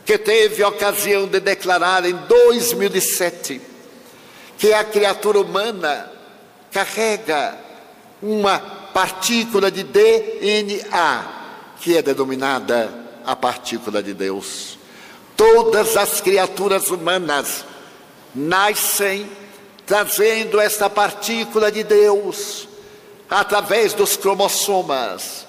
[0.06, 3.62] que teve a ocasião de declarar em 2007
[4.58, 6.12] que a criatura humana
[6.72, 7.68] carrega
[8.22, 11.26] uma partícula de DNA,
[11.80, 12.91] que é denominada
[13.24, 14.80] a partícula de Deus.
[15.36, 17.64] Todas as criaturas humanas
[18.34, 19.30] nascem
[19.86, 22.68] trazendo esta partícula de Deus
[23.30, 25.45] através dos cromossomas.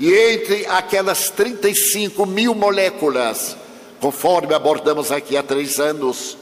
[0.00, 3.58] E entre aquelas 35 mil moléculas,
[4.00, 6.38] conforme abordamos aqui há três anos,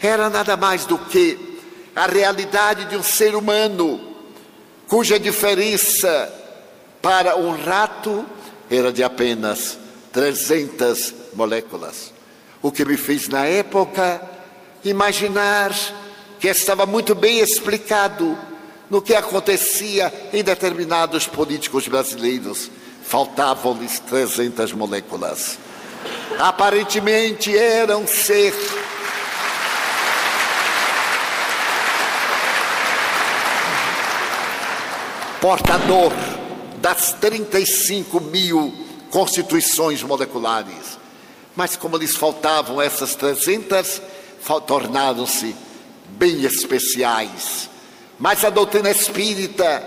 [0.00, 1.58] era nada mais do que
[1.96, 4.09] a realidade de um ser humano,
[4.90, 6.30] cuja diferença
[7.00, 8.26] para um rato
[8.68, 9.78] era de apenas
[10.12, 12.12] 300 moléculas
[12.60, 14.20] o que me fez na época
[14.84, 15.72] imaginar
[16.40, 18.36] que estava muito bem explicado
[18.90, 22.70] no que acontecia em determinados políticos brasileiros.
[23.04, 25.58] Faltavam-lhes 300 moléculas.
[26.38, 28.52] Aparentemente eram ser
[35.40, 36.12] portador
[36.78, 38.72] das 35 mil
[39.10, 40.98] constituições moleculares.
[41.56, 44.00] Mas como lhes faltavam essas 300,
[44.66, 45.54] tornaram-se
[46.10, 47.68] bem especiais.
[48.18, 49.82] Mas a doutrina espírita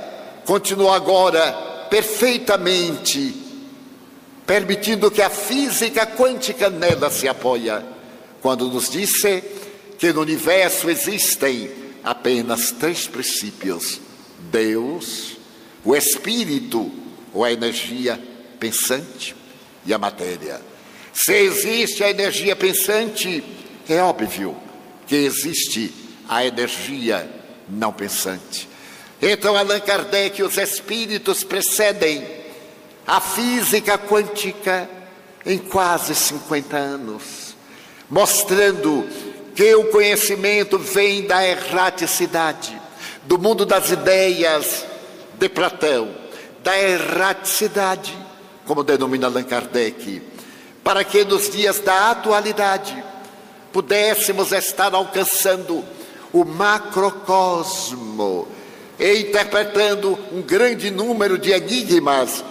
[0.46, 3.44] continua agora perfeitamente
[4.46, 7.84] permitindo que a física quântica nela se apoia,
[8.42, 9.44] quando nos disse
[9.98, 11.72] que no universo existem
[12.04, 14.02] apenas três princípios:
[14.52, 15.33] Deus,
[15.84, 16.92] o espírito
[17.34, 18.20] ou a energia
[18.60, 19.36] pensante
[19.86, 20.62] e a matéria.
[21.14, 23.44] Se existe a energia pensante,
[23.88, 24.56] é óbvio
[25.06, 25.94] que existe
[26.28, 27.30] a energia
[27.70, 28.70] não pensante.
[29.22, 32.26] Então, Allan Kardec os espíritos precedem
[33.06, 34.90] a física quântica
[35.46, 37.56] em quase 50 anos,
[38.10, 39.08] mostrando
[39.56, 42.80] que o conhecimento vem da erraticidade,
[43.26, 44.86] do mundo das ideias
[45.44, 46.10] de Platão,
[46.64, 48.18] da erraticidade,
[48.66, 50.22] como denomina Allan Kardec
[50.82, 53.04] para que nos dias da atualidade
[53.74, 55.84] pudéssemos estar alcançando
[56.32, 58.48] o macrocosmo
[58.98, 62.42] e interpretando um grande número de enigmas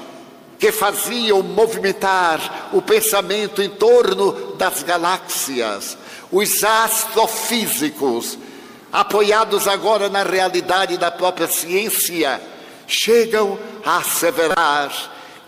[0.59, 5.97] que faziam movimentar o pensamento em torno das galáxias,
[6.31, 8.37] os astrofísicos,
[8.93, 12.53] apoiados agora na realidade da própria ciência,
[12.87, 14.93] chegam a asseverar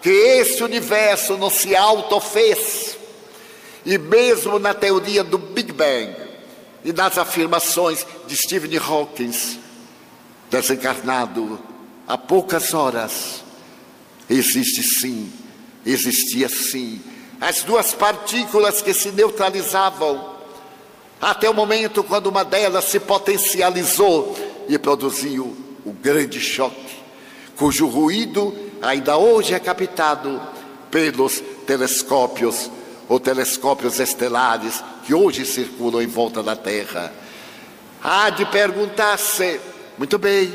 [0.01, 2.97] que esse universo não se autofez.
[3.85, 6.15] E mesmo na teoria do Big Bang
[6.85, 9.33] e nas afirmações de Stephen Hawking,
[10.51, 11.59] desencarnado
[12.07, 13.45] há poucas horas,
[14.29, 15.31] Existe sim,
[15.85, 17.01] existia sim.
[17.41, 20.33] As duas partículas que se neutralizavam,
[21.21, 24.35] até o momento quando uma delas se potencializou
[24.69, 26.94] e produziu o grande choque,
[27.57, 30.41] cujo ruído ainda hoje é captado
[30.91, 32.71] pelos telescópios
[33.09, 37.13] ou telescópios estelares que hoje circulam em volta da Terra.
[38.03, 39.61] Há de perguntar-se,
[39.97, 40.53] muito bem,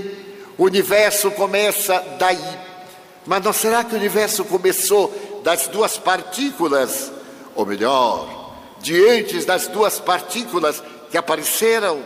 [0.58, 2.70] o universo começa daí
[3.30, 7.12] mas não será que o universo começou das duas partículas?
[7.54, 10.82] Ou melhor, diante das duas partículas
[11.12, 12.02] que apareceram?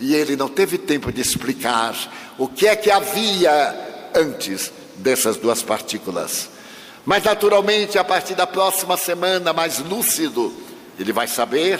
[0.00, 1.94] E ele não teve tempo de explicar
[2.38, 6.48] o que é que havia antes dessas duas partículas.
[7.04, 10.52] Mas, naturalmente, a partir da próxima semana, mais lúcido,
[10.98, 11.78] ele vai saber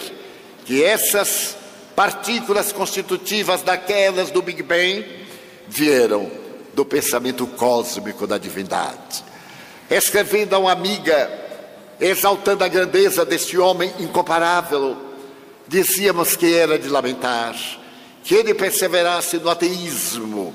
[0.64, 1.56] que essas
[1.94, 5.04] partículas constitutivas daquelas do Big Bang
[5.68, 6.30] vieram
[6.74, 9.24] do pensamento cósmico da divindade.
[9.88, 11.30] Escrevendo a uma amiga,
[12.00, 14.96] exaltando a grandeza deste homem incomparável,
[15.68, 17.54] dizíamos que era de lamentar
[18.24, 20.54] que ele perseverasse no ateísmo.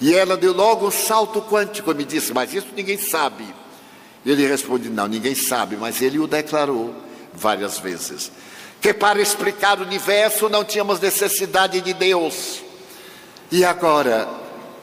[0.00, 3.44] E ela deu logo um salto quântico e me disse: Mas isso ninguém sabe.
[4.24, 6.94] Ele responde: Não, ninguém sabe, mas ele o declarou
[7.32, 8.30] várias vezes.
[8.80, 12.62] Que para explicar o universo não tínhamos necessidade de Deus.
[13.50, 14.28] E agora,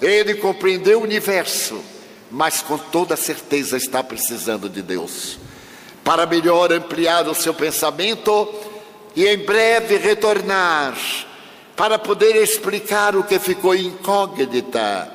[0.02, 1.82] ele compreendeu o universo,
[2.32, 5.38] mas com toda certeza está precisando de Deus
[6.04, 8.54] para melhor ampliar o seu pensamento
[9.16, 10.98] e em breve retornar
[11.76, 15.12] para poder explicar o que ficou incógnita,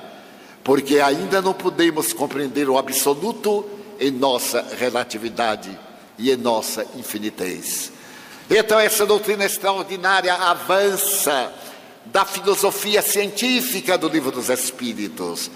[0.64, 3.64] porque ainda não podemos compreender o absoluto
[4.00, 5.76] em nossa relatividade
[6.18, 7.92] e em nossa infinitez.
[8.50, 11.52] Então, essa doutrina extraordinária avança
[12.06, 15.50] da filosofia científica do Livro dos Espíritos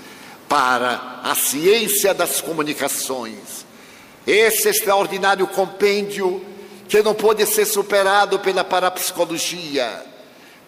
[0.48, 3.64] para a ciência das comunicações.
[4.26, 6.44] Esse extraordinário compêndio
[6.88, 10.04] que não pode ser superado pela parapsicologia,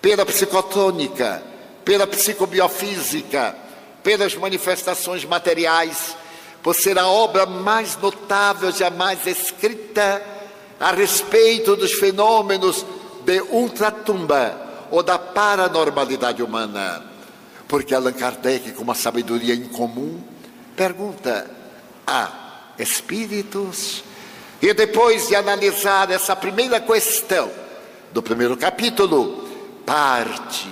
[0.05, 1.42] pela psicotônica,
[1.82, 3.57] pela psicobiofísica,
[4.02, 6.14] pelas manifestações materiais,
[6.62, 10.22] por ser a obra mais notável jamais escrita
[10.78, 12.84] a respeito dos fenômenos
[13.24, 17.02] de ultratumba, ou da paranormalidade humana.
[17.66, 20.20] Porque Allan Kardec, com uma sabedoria incomum,
[20.76, 21.50] pergunta:
[22.07, 24.05] há espíritos?
[24.61, 27.50] E depois de analisar essa primeira questão
[28.12, 29.43] do primeiro capítulo,
[29.85, 30.68] parte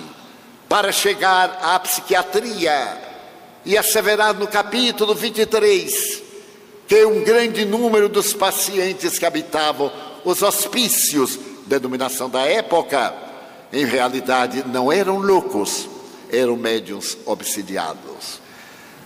[0.67, 3.01] para chegar à psiquiatria
[3.65, 6.23] e asseverar no capítulo 23
[6.87, 9.91] que um grande número dos pacientes que habitavam
[10.25, 13.13] os hospícios, denominação da época,
[13.71, 15.87] em realidade não eram loucos,
[16.31, 18.41] eram médiums obsidiados.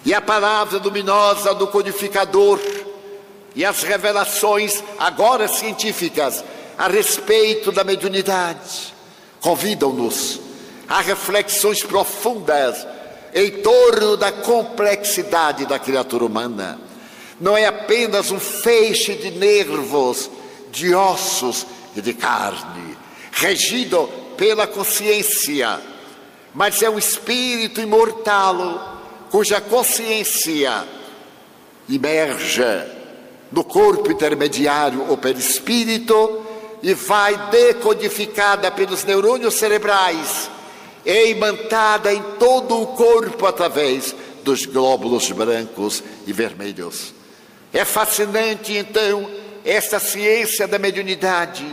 [0.06, 2.60] E a palavra luminosa do codificador
[3.56, 6.44] e as revelações, agora científicas,
[6.78, 8.94] a respeito da mediunidade,
[9.42, 10.40] convidam-nos
[10.88, 12.86] a reflexões profundas
[13.34, 16.80] em torno da complexidade da criatura humana.
[17.40, 20.30] Não é apenas um feixe de nervos,
[20.72, 21.66] de ossos
[21.96, 22.98] e de carne,
[23.32, 25.80] regido pela consciência,
[26.54, 28.98] mas é um espírito imortal
[29.30, 30.86] cuja consciência
[31.90, 32.64] emerge
[33.52, 36.47] no corpo intermediário ou perispírito
[36.82, 40.50] e vai decodificada pelos neurônios cerebrais
[41.06, 47.14] e imantada em todo o corpo através dos glóbulos brancos e vermelhos.
[47.74, 49.30] É fascinante então
[49.64, 51.66] esta ciência da mediunidade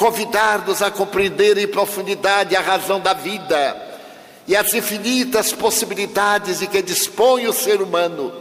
[0.00, 3.88] convidar-nos a compreender em profundidade a razão da vida
[4.48, 8.32] e as infinitas possibilidades de que dispõe o ser humano.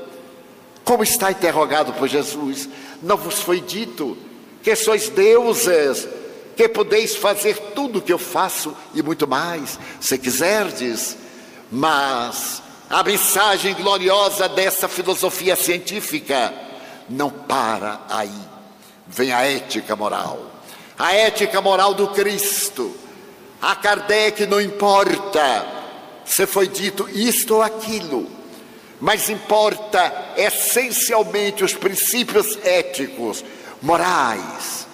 [0.86, 2.70] Como está interrogado por Jesus,
[3.04, 4.18] não vos foi dito
[4.62, 6.08] que sois deuses,
[6.56, 11.18] que podeis fazer tudo o que eu faço e muito mais, se quiserdes.
[11.72, 16.54] Mas a mensagem gloriosa dessa filosofia científica
[17.10, 18.50] não para aí.
[19.08, 20.50] Vem a ética moral
[21.00, 22.94] a ética moral do Cristo.
[23.62, 25.66] A Kardec não importa
[26.26, 28.30] se foi dito isto ou aquilo,
[29.00, 33.44] mas importa essencialmente os princípios éticos,
[33.82, 34.88] morais,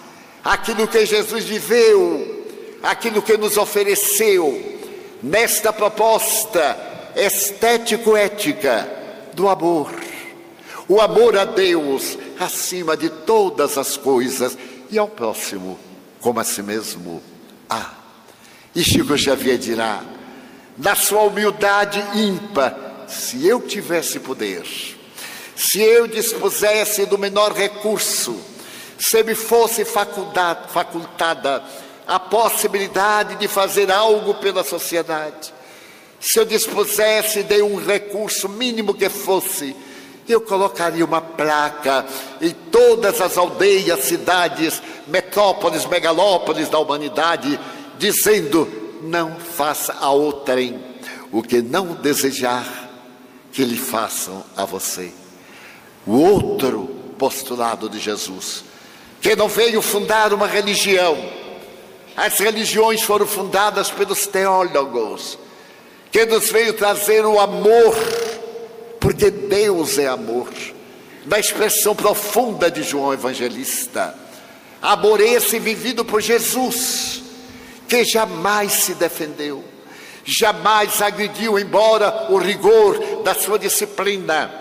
[0.43, 2.45] aquilo que Jesus viveu,
[2.83, 4.79] aquilo que nos ofereceu
[5.21, 8.87] nesta proposta estético-ética
[9.33, 9.91] do amor.
[10.87, 14.57] O amor a Deus acima de todas as coisas
[14.91, 15.79] e ao próximo
[16.25, 17.21] como a si mesmo.
[17.69, 17.93] Ah,
[18.75, 20.03] e Chico Xavier dirá:
[20.75, 24.65] na sua humildade ímpar, se eu tivesse poder,
[25.55, 28.35] se eu dispusesse do menor recurso,
[28.97, 31.63] se me fosse facultada
[32.07, 35.53] a possibilidade de fazer algo pela sociedade,
[36.19, 39.75] se eu dispusesse de um recurso mínimo que fosse,
[40.27, 42.05] eu colocaria uma placa
[42.41, 47.59] em todas as aldeias, cidades, metrópoles, megalópolis da humanidade,
[47.99, 48.67] dizendo:
[49.03, 50.83] não faça a outrem
[51.31, 52.89] o que não desejar
[53.51, 55.11] que lhe façam a você.
[56.05, 56.87] O outro
[57.17, 58.63] postulado de Jesus,
[59.25, 61.17] que não veio fundar uma religião,
[62.15, 65.39] as religiões foram fundadas pelos teólogos,
[66.11, 67.95] que nos veio trazer o amor,
[68.99, 70.47] porque Deus é amor,
[71.25, 74.13] na expressão profunda de João Evangelista.
[74.79, 77.23] Amor esse vivido por Jesus,
[77.87, 79.65] que jamais se defendeu,
[80.23, 84.53] jamais agrediu, embora o rigor da sua disciplina,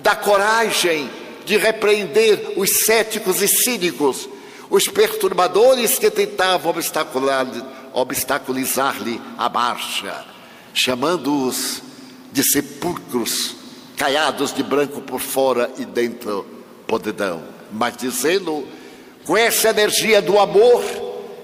[0.00, 1.08] da coragem
[1.50, 4.28] de repreender os céticos e cínicos,
[4.70, 6.72] os perturbadores que tentavam
[7.92, 10.24] obstaculizar-lhe a marcha,
[10.72, 11.82] chamando-os
[12.30, 13.56] de sepulcros
[13.96, 16.46] caiados de branco por fora e dentro
[16.86, 17.42] podridão,
[17.72, 18.64] mas dizendo
[19.24, 20.84] com essa energia do amor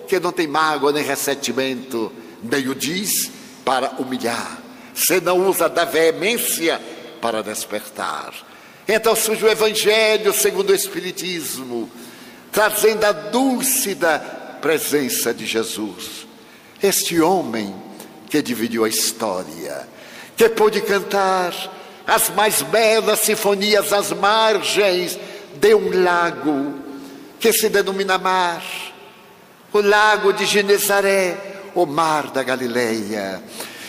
[0.07, 2.13] que não tem mágoa nem ressentimento,
[2.45, 3.29] nem o diz
[3.65, 4.63] para humilhar,
[4.95, 6.81] se não usa da veemência
[7.21, 8.56] para despertar.
[8.89, 11.91] Então surge o Evangelho segundo o Espiritismo,
[12.53, 14.19] trazendo a dúlcida
[14.61, 16.27] presença de Jesus.
[16.81, 17.75] Este homem
[18.31, 19.89] que dividiu a história,
[20.37, 21.53] que pôde cantar
[22.07, 25.19] as mais belas sinfonias às margens
[25.55, 26.75] de um lago
[27.41, 28.63] que se denomina mar,
[29.73, 31.37] o lago de Genezaré,
[31.75, 33.43] o mar da Galileia,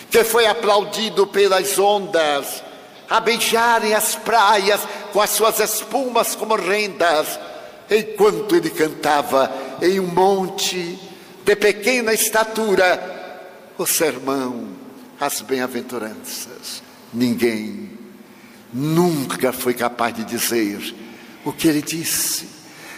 [0.10, 2.64] que foi aplaudido pelas ondas,
[3.10, 4.82] a beijarem as praias
[5.14, 7.40] com as suas espumas como rendas,
[7.90, 9.52] enquanto ele cantava
[9.82, 11.00] em um monte
[11.46, 13.16] de pequena estatura
[13.78, 14.70] o sermão,
[15.20, 16.84] as bem-aventuranças.
[17.14, 17.92] Ninguém
[18.74, 20.94] nunca foi capaz de dizer
[21.46, 22.50] o que ele disse.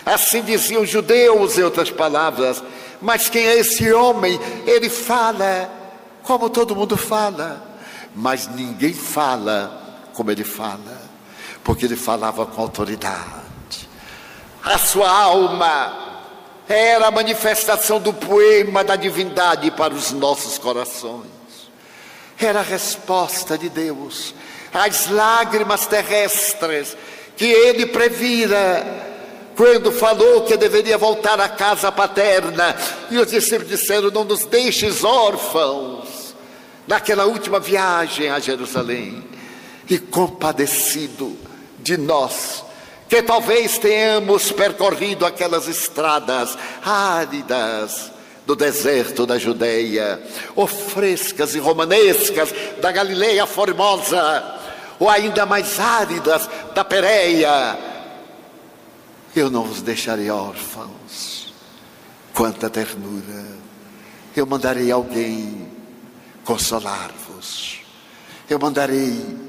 [0.05, 2.63] Assim diziam os judeus, em outras palavras.
[3.01, 4.39] Mas quem é esse homem?
[4.65, 5.71] Ele fala
[6.23, 7.77] como todo mundo fala,
[8.15, 9.78] mas ninguém fala
[10.19, 11.01] como ele fala,
[11.63, 13.87] porque ele falava com autoridade.
[14.61, 15.97] A sua alma
[16.67, 21.23] era a manifestação do poema da divindade para os nossos corações.
[22.37, 24.35] Era a resposta de Deus
[24.73, 26.97] às lágrimas terrestres
[27.37, 29.05] que ele previra
[29.55, 32.75] quando falou que deveria voltar à casa paterna,
[33.09, 36.35] e os discípulos disseram: Não nos deixes órfãos,
[36.85, 39.28] naquela última viagem a Jerusalém,
[39.89, 41.35] e compadecido
[41.79, 42.63] de nós,
[43.07, 48.11] que talvez tenhamos percorrido aquelas estradas áridas
[48.45, 50.21] do deserto da Judéia,
[50.55, 54.59] ou frescas e romanescas da Galileia formosa,
[54.99, 57.77] ou ainda mais áridas da Pérea,
[59.35, 61.53] eu não os deixarei órfãos.
[62.33, 63.59] Quanta ternura!
[64.35, 65.67] Eu mandarei alguém
[66.43, 67.81] consolar-vos.
[68.49, 69.48] Eu mandarei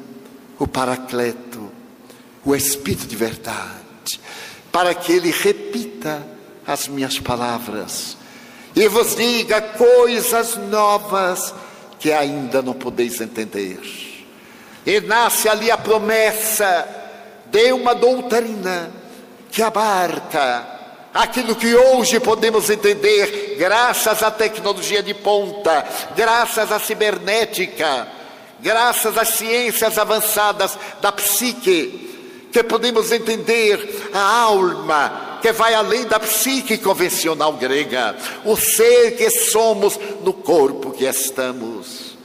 [0.60, 1.72] o Paracleto,
[2.44, 4.20] o Espírito de verdade,
[4.70, 6.22] para que ele repita
[6.66, 8.16] as minhas palavras
[8.76, 11.52] e vos diga coisas novas
[11.98, 13.80] que ainda não podeis entender.
[14.86, 16.86] E nasce ali a promessa
[17.46, 18.90] de uma doutrina
[19.50, 20.66] que abarca
[21.12, 25.84] aquilo que hoje podemos entender, graças à tecnologia de ponta,
[26.14, 28.19] graças à cibernética,
[28.62, 36.20] graças às ciências avançadas da psique, que podemos entender a alma que vai além da
[36.20, 42.16] psique convencional grega, o ser que somos no corpo que estamos.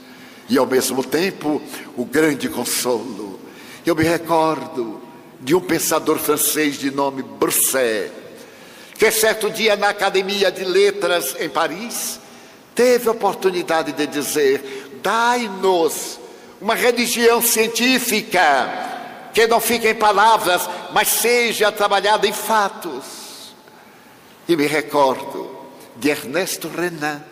[0.48, 1.60] E ao mesmo tempo,
[1.96, 3.40] o grande consolo.
[3.84, 5.00] Eu me recordo
[5.40, 8.10] de um pensador francês de nome Broussais,
[8.98, 12.20] que certo dia na Academia de Letras em Paris
[12.74, 16.18] teve a oportunidade de dizer: dai-nos
[16.60, 23.54] uma religião científica que não fica em palavras, mas seja trabalhada em fatos.
[24.48, 25.54] E me recordo
[25.96, 27.22] de Ernesto Renan,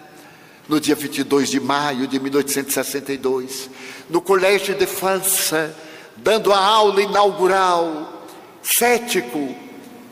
[0.68, 3.70] no dia 22 de maio de 1862,
[4.10, 5.74] no Colégio de França,
[6.16, 8.26] dando a aula inaugural,
[8.62, 9.54] cético,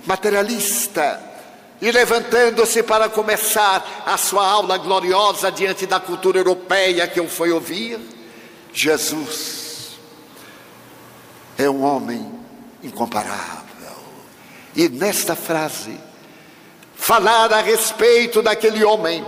[0.07, 1.21] materialista,
[1.81, 7.51] e levantando-se para começar a sua aula gloriosa diante da cultura europeia que eu fui
[7.51, 7.99] ouvir,
[8.73, 9.99] Jesus
[11.59, 12.31] é um homem
[12.83, 13.63] incomparável.
[14.75, 15.99] E nesta frase,
[16.95, 19.25] falar a respeito daquele homem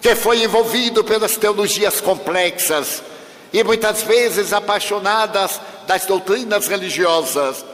[0.00, 3.02] que foi envolvido pelas teologias complexas
[3.52, 7.64] e muitas vezes apaixonadas das doutrinas religiosas,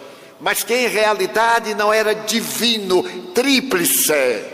[0.41, 3.03] mas que em realidade não era divino,
[3.35, 4.45] tríplice,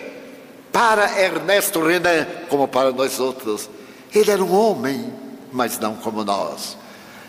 [0.72, 3.68] para Ernesto Renan, como para nós outros.
[4.14, 5.12] Ele era um homem,
[5.52, 6.76] mas não como nós.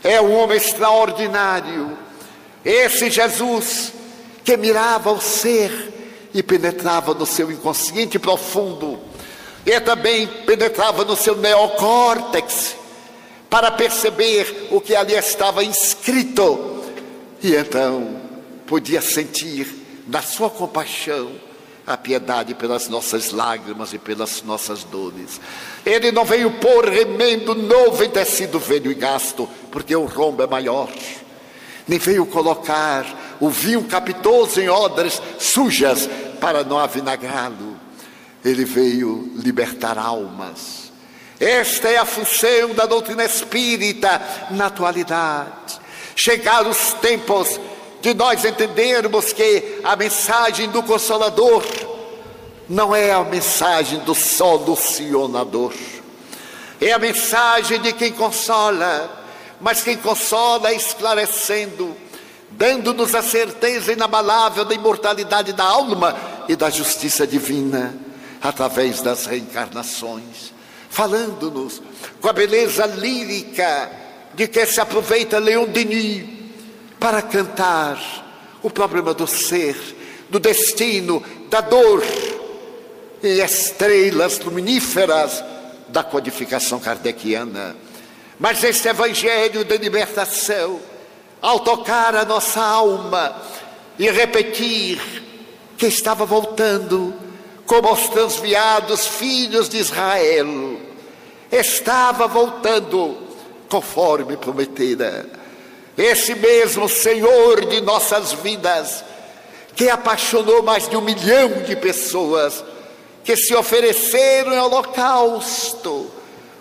[0.03, 1.97] É um homem extraordinário.
[2.63, 3.93] Esse Jesus
[4.43, 8.99] que mirava o ser e penetrava no seu inconsciente profundo,
[9.65, 12.75] e também penetrava no seu neocórtex
[13.49, 16.83] para perceber o que ali estava inscrito.
[17.41, 18.21] E então
[18.65, 19.67] podia sentir
[20.07, 21.31] na sua compaixão
[21.89, 25.41] a piedade pelas nossas lágrimas e pelas nossas dores.
[25.83, 30.47] Ele não veio pôr remendo novo em tecido velho e gasto, porque o rombo é
[30.47, 30.87] maior.
[31.87, 36.07] Nem veio colocar o vinho capitoso em odres sujas
[36.39, 37.75] para não avinagrá-lo.
[38.45, 40.91] Ele veio libertar almas.
[41.39, 44.21] Esta é a função da doutrina espírita
[44.51, 45.79] na atualidade.
[46.15, 47.59] Chegar os tempos
[48.01, 51.63] de nós entendermos que a mensagem do Consolador
[52.67, 55.73] não é a mensagem do solucionador,
[56.79, 59.09] é a mensagem de quem consola,
[59.59, 61.97] mas quem consola esclarecendo,
[62.51, 66.15] dando-nos a certeza inabalável da imortalidade da alma
[66.47, 67.97] e da justiça divina
[68.41, 70.53] através das reencarnações,
[70.89, 71.81] falando-nos
[72.21, 73.91] com a beleza lírica
[74.35, 76.38] de que se aproveita Leon Denis
[76.99, 77.97] para cantar
[78.61, 79.75] o problema do ser,
[80.29, 82.03] do destino, da dor
[83.23, 85.43] e estrelas luminíferas
[85.87, 87.75] da codificação kardeciana.
[88.37, 90.79] Mas este evangelho de libertação,
[91.41, 93.35] ao tocar a nossa alma
[93.97, 94.99] e repetir
[95.77, 97.13] que estava voltando
[97.65, 100.79] como os transviados filhos de Israel,
[101.51, 103.17] estava voltando
[103.69, 105.38] conforme prometera
[105.99, 109.03] esse mesmo Senhor de nossas vidas,
[109.75, 112.63] que apaixonou mais de um milhão de pessoas,
[113.21, 116.09] que se ofereceram em holocausto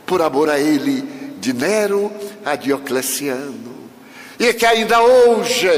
[0.04, 1.02] por amor a Ele,
[1.38, 2.12] de Nero
[2.44, 3.88] a Diocleciano,
[4.40, 5.68] e que ainda hoje,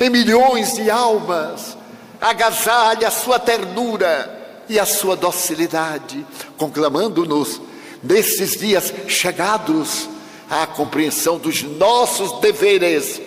[0.00, 1.76] em milhões de almas,
[2.18, 6.26] agasalha a sua ternura e a sua docilidade,
[6.56, 7.60] conclamando-nos
[8.02, 10.08] nesses dias chegados
[10.48, 13.20] à compreensão dos nossos deveres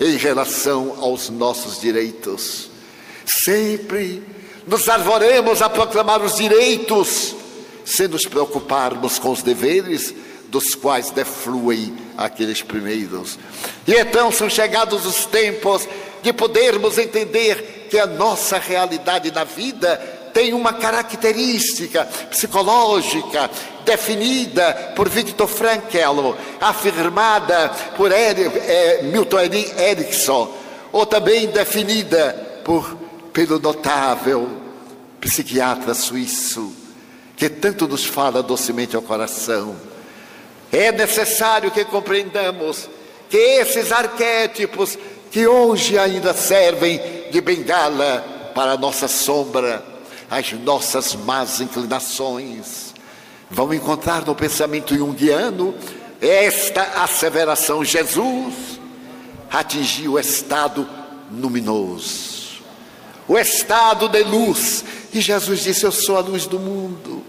[0.00, 2.70] em relação aos nossos direitos.
[3.44, 4.22] Sempre
[4.66, 7.34] nos arvoremos a proclamar os direitos,
[7.84, 10.14] sem nos preocuparmos com os deveres
[10.48, 13.38] dos quais defluem aqueles primeiros.
[13.86, 15.88] E então são chegados os tempos
[16.22, 23.48] de podermos entender que a nossa realidade na vida tem uma característica psicológica
[23.84, 30.52] definida por Victor Frankl, afirmada por é, Milton Erickson,
[30.90, 32.96] ou também definida por,
[33.32, 34.48] pelo notável
[35.20, 36.72] psiquiatra suíço,
[37.36, 39.76] que tanto nos fala docemente ao coração.
[40.72, 42.90] É necessário que compreendamos
[43.30, 44.98] que esses arquétipos
[45.30, 49.93] que hoje ainda servem de bengala para a nossa sombra,
[50.30, 52.94] as nossas más inclinações,
[53.50, 55.74] vão encontrar no pensamento junguiano
[56.20, 58.80] esta asseveração: Jesus
[59.50, 60.88] atingiu o estado
[61.30, 62.62] luminoso,
[63.28, 67.22] o estado de luz, e Jesus disse: Eu sou a luz do mundo.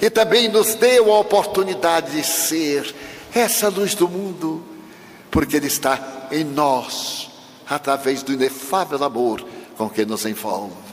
[0.00, 2.94] E também nos deu a oportunidade de ser
[3.34, 4.62] essa luz do mundo,
[5.30, 7.30] porque Ele está em nós,
[7.68, 9.44] através do inefável amor
[9.76, 10.89] com que nos envolve.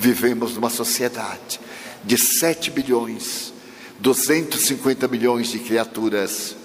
[0.00, 1.60] Vivemos numa sociedade
[2.02, 3.52] de 7 bilhões,
[3.98, 6.56] 250 milhões de criaturas,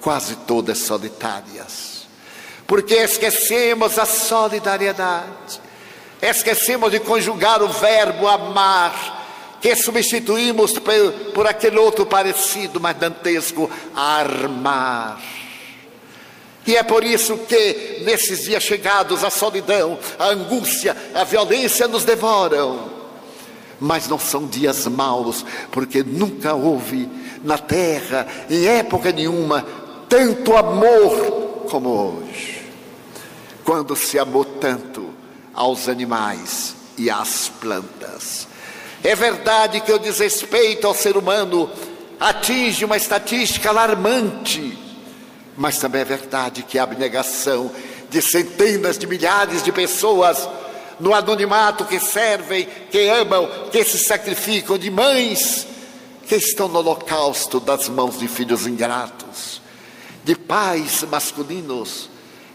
[0.00, 2.06] quase todas solitárias.
[2.64, 5.60] Porque esquecemos a solidariedade,
[6.22, 13.68] esquecemos de conjugar o verbo amar que substituímos por, por aquele outro parecido, mas dantesco,
[13.96, 15.20] armar.
[16.66, 22.04] E é por isso que, nesses dias chegados, a solidão, a angústia, a violência nos
[22.04, 22.90] devoram.
[23.78, 27.08] Mas não são dias maus, porque nunca houve
[27.44, 29.64] na terra, em época nenhuma,
[30.08, 32.62] tanto amor como hoje.
[33.64, 35.10] Quando se amou tanto
[35.54, 38.48] aos animais e às plantas.
[39.04, 41.70] É verdade que o desrespeito ao ser humano
[42.18, 44.85] atinge uma estatística alarmante,
[45.56, 47.70] mas também é verdade que a abnegação
[48.10, 50.48] de centenas de milhares de pessoas
[50.98, 55.66] no anonimato que servem, que amam, que se sacrificam, de mães
[56.26, 59.60] que estão no holocausto das mãos de filhos ingratos,
[60.24, 62.08] de pais masculinos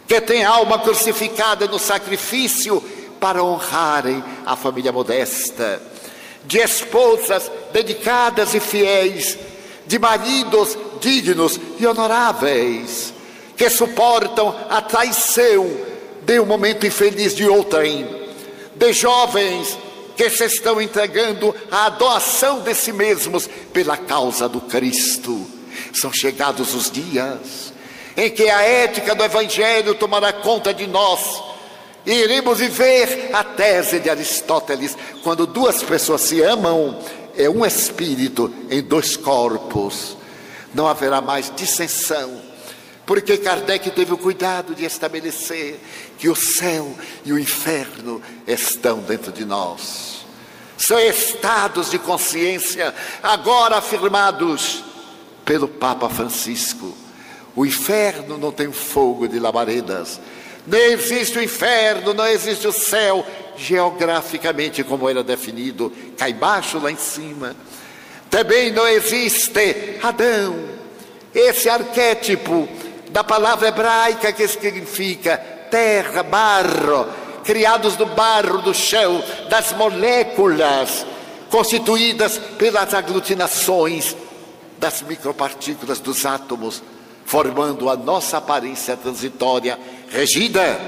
[0.08, 2.84] que têm alma crucificada no sacrifício
[3.20, 5.82] para honrarem a família modesta,
[6.44, 9.38] de esposas dedicadas e fiéis,
[9.86, 13.14] de maridos dignos e honoráveis,
[13.58, 15.70] que suportam a traição
[16.24, 18.08] de um momento infeliz de outrem,
[18.76, 19.78] de jovens
[20.16, 25.46] que se estão entregando à doação de si mesmos pela causa do Cristo.
[25.94, 27.74] São chegados os dias
[28.16, 31.42] em que a ética do Evangelho tomará conta de nós.
[32.06, 37.00] E iremos viver a tese de Aristóteles: quando duas pessoas se amam,
[37.36, 40.18] é um espírito em dois corpos.
[40.74, 42.42] Não haverá mais dissensão,
[43.06, 45.80] porque Kardec teve o cuidado de estabelecer
[46.18, 50.26] que o céu e o inferno estão dentro de nós.
[50.78, 54.84] São estados de consciência agora afirmados
[55.44, 56.96] pelo Papa Francisco.
[57.56, 60.20] O inferno não tem fogo de labaredas,
[60.66, 63.26] nem existe o inferno, não existe o céu,
[63.56, 67.56] geograficamente como era definido, cá embaixo, lá em cima.
[68.30, 70.56] Também não existe Adão,
[71.34, 72.68] esse arquétipo
[73.10, 75.38] da palavra hebraica que significa
[75.70, 77.08] terra, barro,
[77.44, 81.06] criados do barro, do chão, das moléculas
[81.50, 84.16] constituídas pelas aglutinações
[84.80, 86.82] das micropartículas dos átomos,
[87.26, 89.78] formando a nossa aparência transitória,
[90.10, 90.80] regida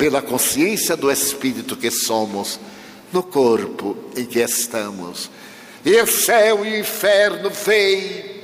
[0.00, 2.58] pela consciência do espírito que somos,
[3.12, 5.30] no corpo em que estamos.
[5.84, 8.40] E o céu e o inferno veem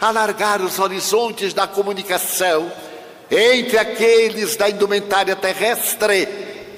[0.00, 2.72] alargar os horizontes da comunicação
[3.30, 6.26] entre aqueles da indumentária terrestre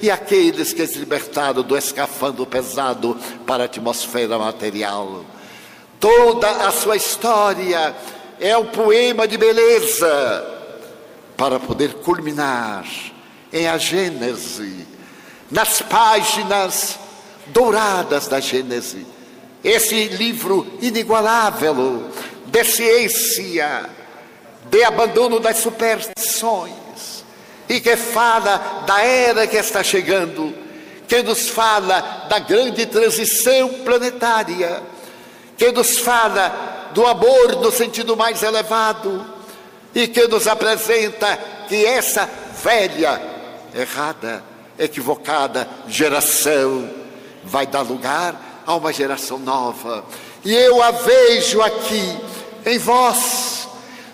[0.01, 5.23] e aqueles que se libertaram do escafandro pesado para a atmosfera material.
[5.97, 7.95] Toda a sua história
[8.37, 10.45] é um poema de beleza
[11.37, 12.83] para poder culminar
[13.53, 14.87] em a Gênese,
[15.49, 16.99] nas páginas
[17.47, 19.05] douradas da Gênese.
[19.63, 22.09] Esse livro inigualável
[22.47, 23.89] de ciência,
[24.69, 27.23] de abandono das superstições,
[27.69, 30.53] e que fala da era que está chegando,
[31.07, 34.81] que nos fala da grande transição planetária,
[35.55, 39.25] que nos fala do amor no sentido mais elevado
[39.93, 41.37] e que nos apresenta
[41.67, 42.29] que essa
[42.63, 43.32] velha,
[43.73, 44.43] errada,
[44.77, 46.89] equivocada geração
[47.43, 50.03] vai dar lugar a uma geração nova.
[50.43, 52.17] E eu a vejo aqui
[52.65, 53.67] em vós,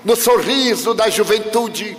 [0.04, 1.98] no sorriso da juventude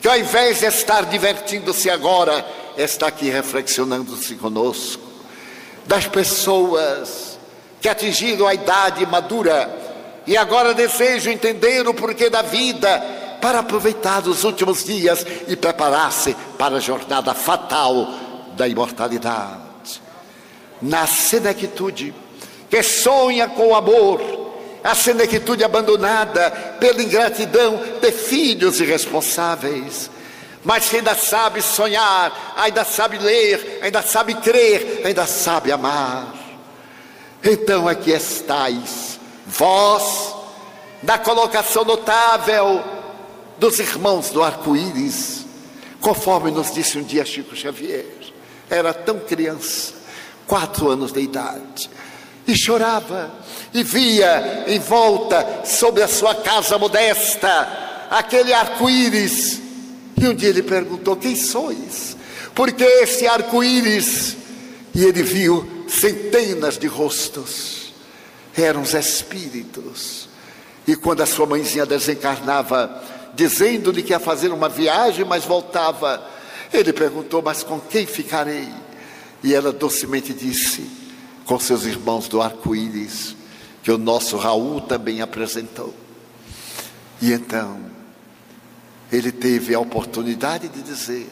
[0.00, 2.44] que ao invés de estar divertindo-se agora,
[2.76, 5.02] está aqui reflexionando-se conosco,
[5.86, 7.38] das pessoas
[7.80, 9.70] que atingiram a idade madura
[10.26, 16.36] e agora desejam entender o porquê da vida para aproveitar os últimos dias e preparar-se
[16.58, 18.08] para a jornada fatal
[18.56, 20.00] da imortalidade.
[20.82, 22.14] Na senectude,
[22.68, 24.20] que sonha com o amor,
[24.82, 30.10] a senectude abandonada pela ingratidão de filhos irresponsáveis.
[30.62, 36.34] Mas que ainda sabe sonhar, ainda sabe ler, ainda sabe crer, ainda sabe amar.
[37.42, 40.34] Então aqui estáis, vós,
[41.02, 42.99] na colocação notável
[43.60, 45.44] dos irmãos do arco-íris,
[46.00, 48.06] conforme nos disse um dia Chico Xavier,
[48.70, 49.92] era tão criança,
[50.46, 51.90] quatro anos de idade,
[52.46, 53.30] e chorava
[53.74, 59.60] e via em volta sobre a sua casa modesta aquele arco-íris.
[60.18, 62.16] E um dia ele perguntou: Quem sois?
[62.54, 64.38] Porque esse arco-íris?
[64.94, 67.92] E ele viu centenas de rostos,
[68.56, 70.30] eram os espíritos.
[70.86, 76.24] E quando a sua mãezinha desencarnava, dizendo-lhe que ia fazer uma viagem, mas voltava,
[76.72, 78.68] ele perguntou: Mas com quem ficarei?
[79.42, 80.88] E ela docemente disse:
[81.44, 83.34] com seus irmãos do arco-íris,
[83.82, 85.94] que o nosso Raul também apresentou.
[87.20, 87.80] E então,
[89.10, 91.28] ele teve a oportunidade de dizer,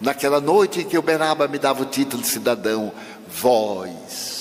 [0.00, 2.92] naquela noite em que Uberaba me dava o título de cidadão,
[3.28, 4.32] vós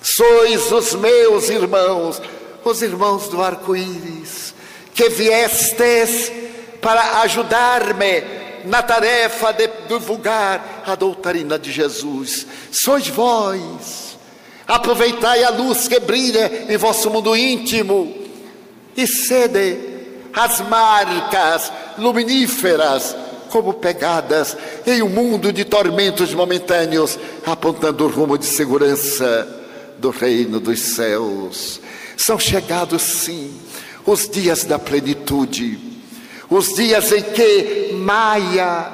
[0.00, 2.20] sois os meus irmãos,
[2.64, 4.54] os irmãos do arco-íris,
[4.98, 6.32] que viestes
[6.80, 8.24] para ajudar-me
[8.64, 12.44] na tarefa de divulgar a doutrina de Jesus.
[12.72, 14.18] Sois vós.
[14.66, 18.12] Aproveitai a luz que brilha em vosso mundo íntimo
[18.96, 19.78] e sede
[20.34, 23.14] as marcas luminíferas
[23.50, 29.46] como pegadas em um mundo de tormentos momentâneos, apontando o rumo de segurança
[29.96, 31.80] do reino dos céus.
[32.16, 33.54] São chegados, sim,
[34.08, 35.78] os dias da plenitude,
[36.48, 38.90] os dias em que Maia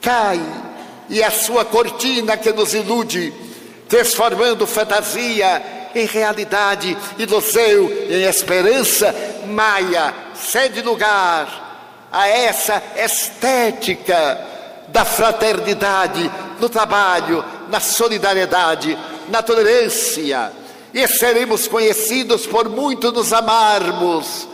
[0.00, 0.40] cai
[1.08, 3.34] e a sua cortina que nos ilude,
[3.88, 9.12] transformando fantasia em realidade, ilusão em esperança,
[9.48, 14.46] Maia cede lugar a essa estética
[14.88, 18.96] da fraternidade no trabalho, na solidariedade,
[19.28, 20.52] na tolerância,
[20.92, 24.48] e seremos conhecidos por muito nos amarmos,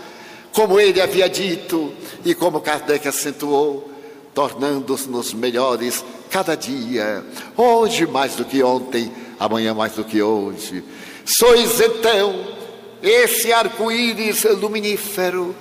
[0.52, 1.92] como ele havia dito
[2.24, 3.90] e como Kardec acentuou,
[4.34, 7.24] tornando-nos melhores cada dia,
[7.56, 10.84] hoje mais do que ontem, amanhã mais do que hoje.
[11.24, 12.56] Sois então
[13.02, 15.54] esse arco-íris luminífero,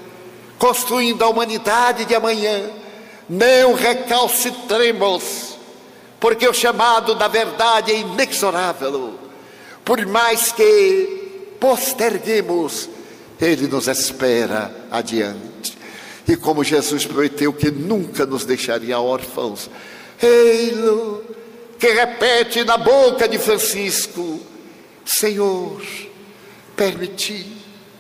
[0.58, 2.70] construindo a humanidade de amanhã.
[3.28, 5.58] Não recalcitremos,
[6.20, 9.25] porque o chamado da verdade é inexorável.
[9.86, 12.90] Por mais que posterguemos,
[13.40, 15.78] ele nos espera adiante.
[16.28, 19.70] E como Jesus prometeu que nunca nos deixaria órfãos,
[20.22, 21.24] Ei-lo,
[21.78, 24.40] que repete na boca de Francisco:
[25.06, 25.82] Senhor,
[26.76, 27.46] permiti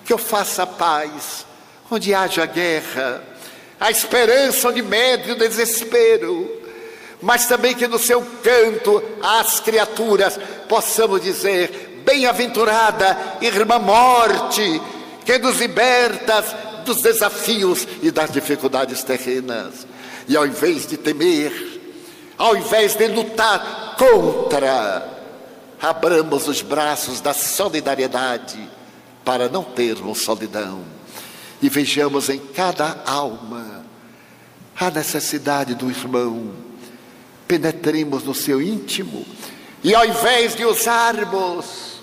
[0.03, 1.45] que eu faça paz
[1.91, 3.23] onde haja guerra,
[3.79, 6.64] a esperança onde medre o desespero,
[7.25, 14.79] mas também que no seu canto às criaturas possamos dizer: Bem-aventurada irmã morte,
[15.25, 16.55] que nos libertas
[16.85, 19.87] dos desafios e das dificuldades terrenas.
[20.27, 21.81] E ao invés de temer,
[22.37, 25.09] ao invés de lutar contra,
[25.81, 28.69] abramos os braços da solidariedade
[29.23, 30.83] para não termos solidão
[31.59, 33.83] e vejamos em cada alma
[34.79, 36.64] a necessidade do irmão,
[37.47, 39.25] penetremos no seu íntimo
[39.83, 41.95] e ao invés de usarmos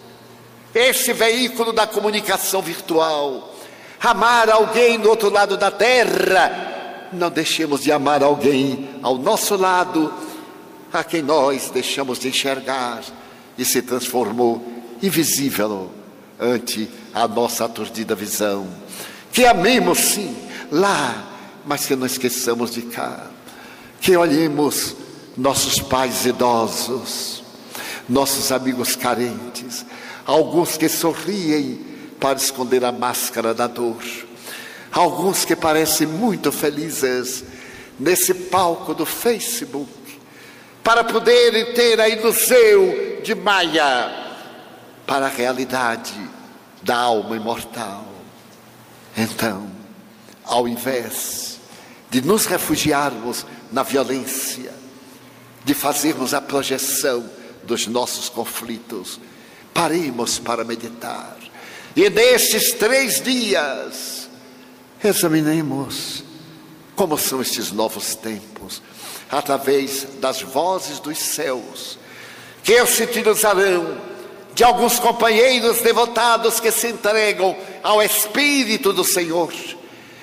[0.74, 3.52] esse veículo da comunicação virtual,
[4.00, 10.14] amar alguém do outro lado da terra, não deixemos de amar alguém ao nosso lado,
[10.92, 13.02] a quem nós deixamos de enxergar
[13.58, 14.64] e se transformou
[15.02, 15.90] invisível
[16.38, 18.66] ante a nossa aturdida visão.
[19.32, 20.36] Que amemos sim
[20.70, 21.24] lá,
[21.66, 23.26] mas que não esqueçamos de cá.
[24.00, 24.96] Que olhemos
[25.36, 27.42] nossos pais idosos,
[28.08, 29.84] nossos amigos carentes,
[30.26, 31.80] alguns que sorriem
[32.20, 34.02] para esconder a máscara da dor
[34.92, 37.42] alguns que parecem muito felizes
[37.98, 39.90] nesse palco do Facebook,
[40.84, 44.36] para poderem ter a ilusão de Maia
[45.06, 46.12] para a realidade
[46.82, 48.06] da alma imortal.
[49.16, 49.70] Então,
[50.44, 51.58] ao invés
[52.10, 54.72] de nos refugiarmos na violência,
[55.64, 57.28] de fazermos a projeção
[57.62, 59.20] dos nossos conflitos,
[59.72, 61.36] paremos para meditar.
[61.94, 64.22] E nestes três dias,
[65.04, 66.22] Examinemos
[66.94, 68.80] como são estes novos tempos,
[69.30, 71.98] através das vozes dos céus,
[72.62, 73.98] que se utilizarão
[74.54, 79.52] de alguns companheiros devotados que se entregam ao Espírito do Senhor,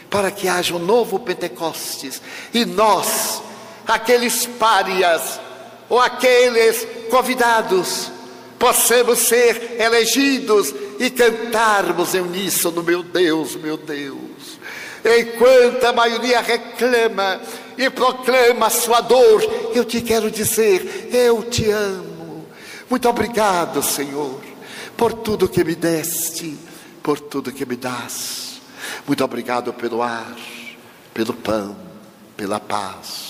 [0.09, 2.21] para que haja um novo Pentecostes,
[2.53, 3.41] e nós,
[3.89, 5.39] aqueles párias,
[5.89, 8.11] ou aqueles convidados,
[8.57, 14.59] possamos ser elegidos e cantarmos em uníssono, meu Deus, meu Deus.
[15.03, 17.41] Enquanto a maioria reclama
[17.77, 19.41] e proclama a sua dor,
[19.73, 22.45] eu te quero dizer: eu te amo.
[22.89, 24.41] Muito obrigado, Senhor,
[24.97, 26.57] por tudo que me deste,
[27.01, 28.59] por tudo que me das.
[29.07, 30.35] Muito obrigado pelo ar,
[31.13, 31.77] pelo pão,
[32.35, 33.28] pela paz.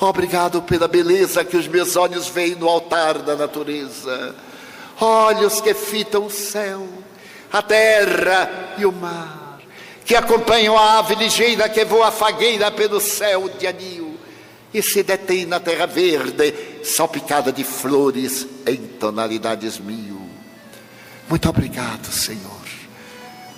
[0.00, 4.34] Obrigado pela beleza que os meus olhos veem no altar da natureza.
[5.00, 6.86] Olhos que fitam o céu,
[7.52, 9.48] a terra e o mar
[10.08, 14.18] que acompanham a ave ligeira que voa fagueira pelo céu de anil,
[14.72, 20.18] e se detém na terra verde, salpicada de flores em tonalidades mil.
[21.28, 22.62] Muito obrigado, Senhor,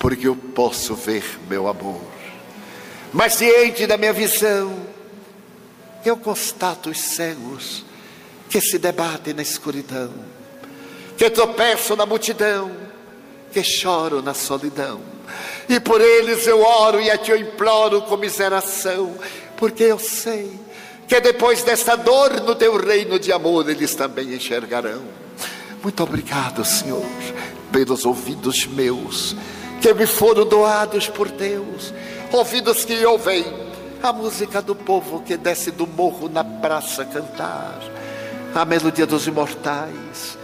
[0.01, 2.03] porque eu posso ver meu amor.
[3.13, 4.75] Mas diante da minha visão,
[6.05, 7.85] eu constato os cegos
[8.49, 10.13] que se debatem na escuridão,
[11.17, 12.71] que tropeçam na multidão,
[13.53, 15.01] que choram na solidão.
[15.69, 19.15] E por eles eu oro e a ti eu imploro comiseração,
[19.57, 20.59] porque eu sei
[21.07, 25.03] que depois desta dor no teu reino de amor eles também enxergarão.
[25.83, 27.07] Muito obrigado, Senhor,
[27.73, 29.37] pelos ouvidos meus
[29.81, 31.93] que me foram doados por Deus,
[32.33, 33.70] ouvidos que ouvem
[34.03, 37.79] a música do povo que desce do morro na praça cantar,
[38.55, 40.39] a melodia dos imortais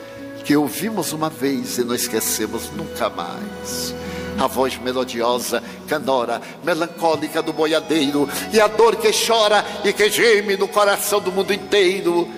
[0.44, 3.92] que ouvimos uma vez e não esquecemos nunca mais.
[4.38, 10.56] A voz melodiosa, canora, melancólica do boiadeiro, e a dor que chora e que geme
[10.56, 12.28] no coração do mundo inteiro,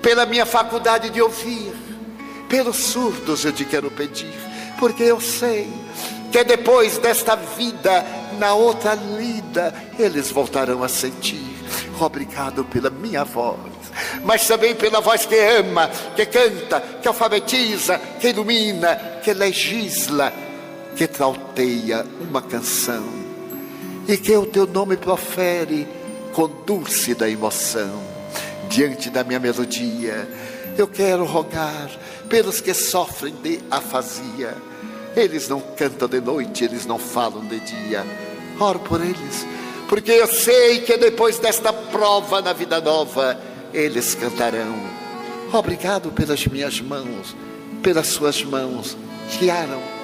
[0.00, 1.72] pela minha faculdade de ouvir,
[2.48, 4.34] pelos surdos eu te quero pedir,
[4.78, 5.68] porque eu sei
[6.30, 8.04] que depois desta vida,
[8.36, 11.56] na outra lida, eles voltarão a sentir.
[12.00, 13.58] Obrigado pela minha voz,
[14.22, 20.32] mas também pela voz que ama, que canta, que alfabetiza, que ilumina, que legisla
[20.96, 23.04] que trauteia uma canção
[24.08, 25.86] e que o teu nome profere
[26.32, 28.02] com dúlcida emoção
[28.68, 30.28] diante da minha melodia.
[30.76, 31.90] Eu quero rogar
[32.28, 34.56] pelos que sofrem de afasia.
[35.14, 38.04] Eles não cantam de noite, eles não falam de dia.
[38.58, 39.46] Oro por eles,
[39.88, 43.38] porque eu sei que depois desta prova na vida nova,
[43.72, 44.74] eles cantarão.
[45.52, 47.36] Obrigado pelas minhas mãos,
[47.82, 48.96] pelas suas mãos,
[49.38, 49.96] guiaram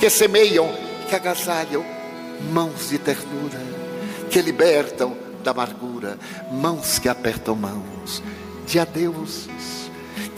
[0.00, 0.66] que semeiam,
[1.08, 1.84] que agasalham,
[2.50, 3.60] mãos de ternura,
[4.30, 6.18] que libertam da amargura,
[6.50, 8.22] mãos que apertam mãos
[8.66, 9.46] de adeus,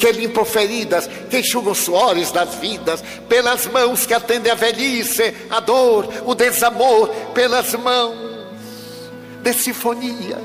[0.02, 5.60] que limpam feridas, que enxugam suores das vidas, pelas mãos que atendem a velhice, a
[5.60, 8.16] dor, o desamor, pelas mãos
[9.44, 10.40] de sinfonias,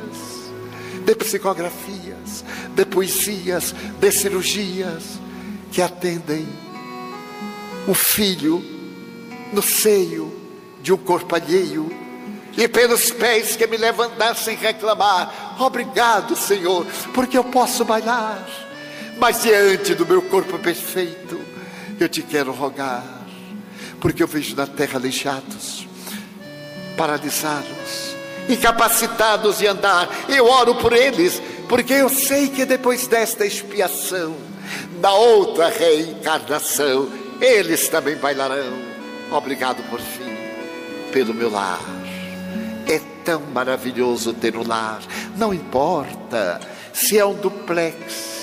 [1.03, 2.45] de psicografias,
[2.75, 5.03] de poesias, de cirurgias,
[5.71, 6.47] que atendem
[7.87, 8.63] o filho
[9.51, 10.39] no seio
[10.83, 11.89] de um corpo alheio,
[12.55, 15.55] e pelos pés que me levantassem sem reclamar.
[15.59, 18.66] Obrigado, Senhor, porque eu posso bailar,
[19.19, 21.39] mas diante do meu corpo perfeito,
[21.99, 23.03] eu te quero rogar,
[23.99, 25.87] porque eu vejo na terra aleijados,
[26.95, 28.15] paralisados,
[28.49, 34.35] incapacitados de andar, eu oro por eles, porque eu sei que depois desta expiação,
[35.01, 37.09] na outra reencarnação,
[37.39, 38.97] eles também bailarão
[39.31, 40.37] Obrigado por fim,
[41.11, 41.81] pelo meu lar.
[42.87, 45.01] É tão maravilhoso ter um lar.
[45.35, 46.61] Não importa
[46.93, 48.36] se é um duplex,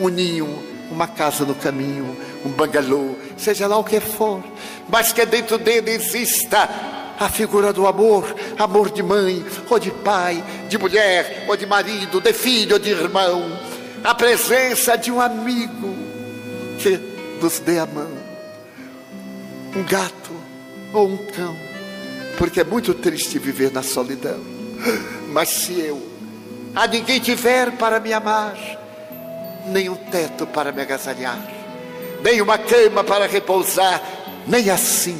[0.00, 4.42] um ninho, uma casa no caminho, um bangalô, seja lá o que for,
[4.88, 6.68] mas que dentro dele exista
[7.18, 12.20] a figura do amor, amor de mãe, ou de pai, de mulher, ou de marido,
[12.20, 13.58] de filho, ou de irmão,
[14.02, 15.94] a presença de um amigo
[16.78, 16.98] que
[17.40, 18.10] nos dê a mão,
[19.76, 20.32] um gato
[20.92, 21.56] ou um cão,
[22.36, 24.40] porque é muito triste viver na solidão.
[25.30, 26.14] Mas se eu
[26.74, 28.56] a ninguém tiver para me amar,
[29.66, 31.38] nem um teto para me agasalhar,
[32.22, 34.02] nem uma cama para repousar,
[34.46, 35.18] nem assim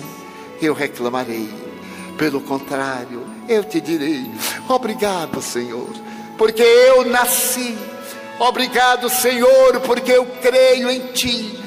[0.60, 1.48] eu reclamarei.
[2.16, 4.30] Pelo contrário, eu te direi:
[4.68, 5.90] obrigado, Senhor,
[6.38, 7.76] porque eu nasci.
[8.38, 11.58] Obrigado, Senhor, porque eu creio em Ti.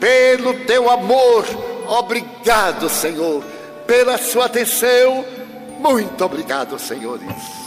[0.00, 1.44] Pelo Teu amor,
[1.86, 3.44] obrigado, Senhor
[3.86, 5.24] pela sua atenção.
[5.78, 7.63] Muito obrigado, senhores.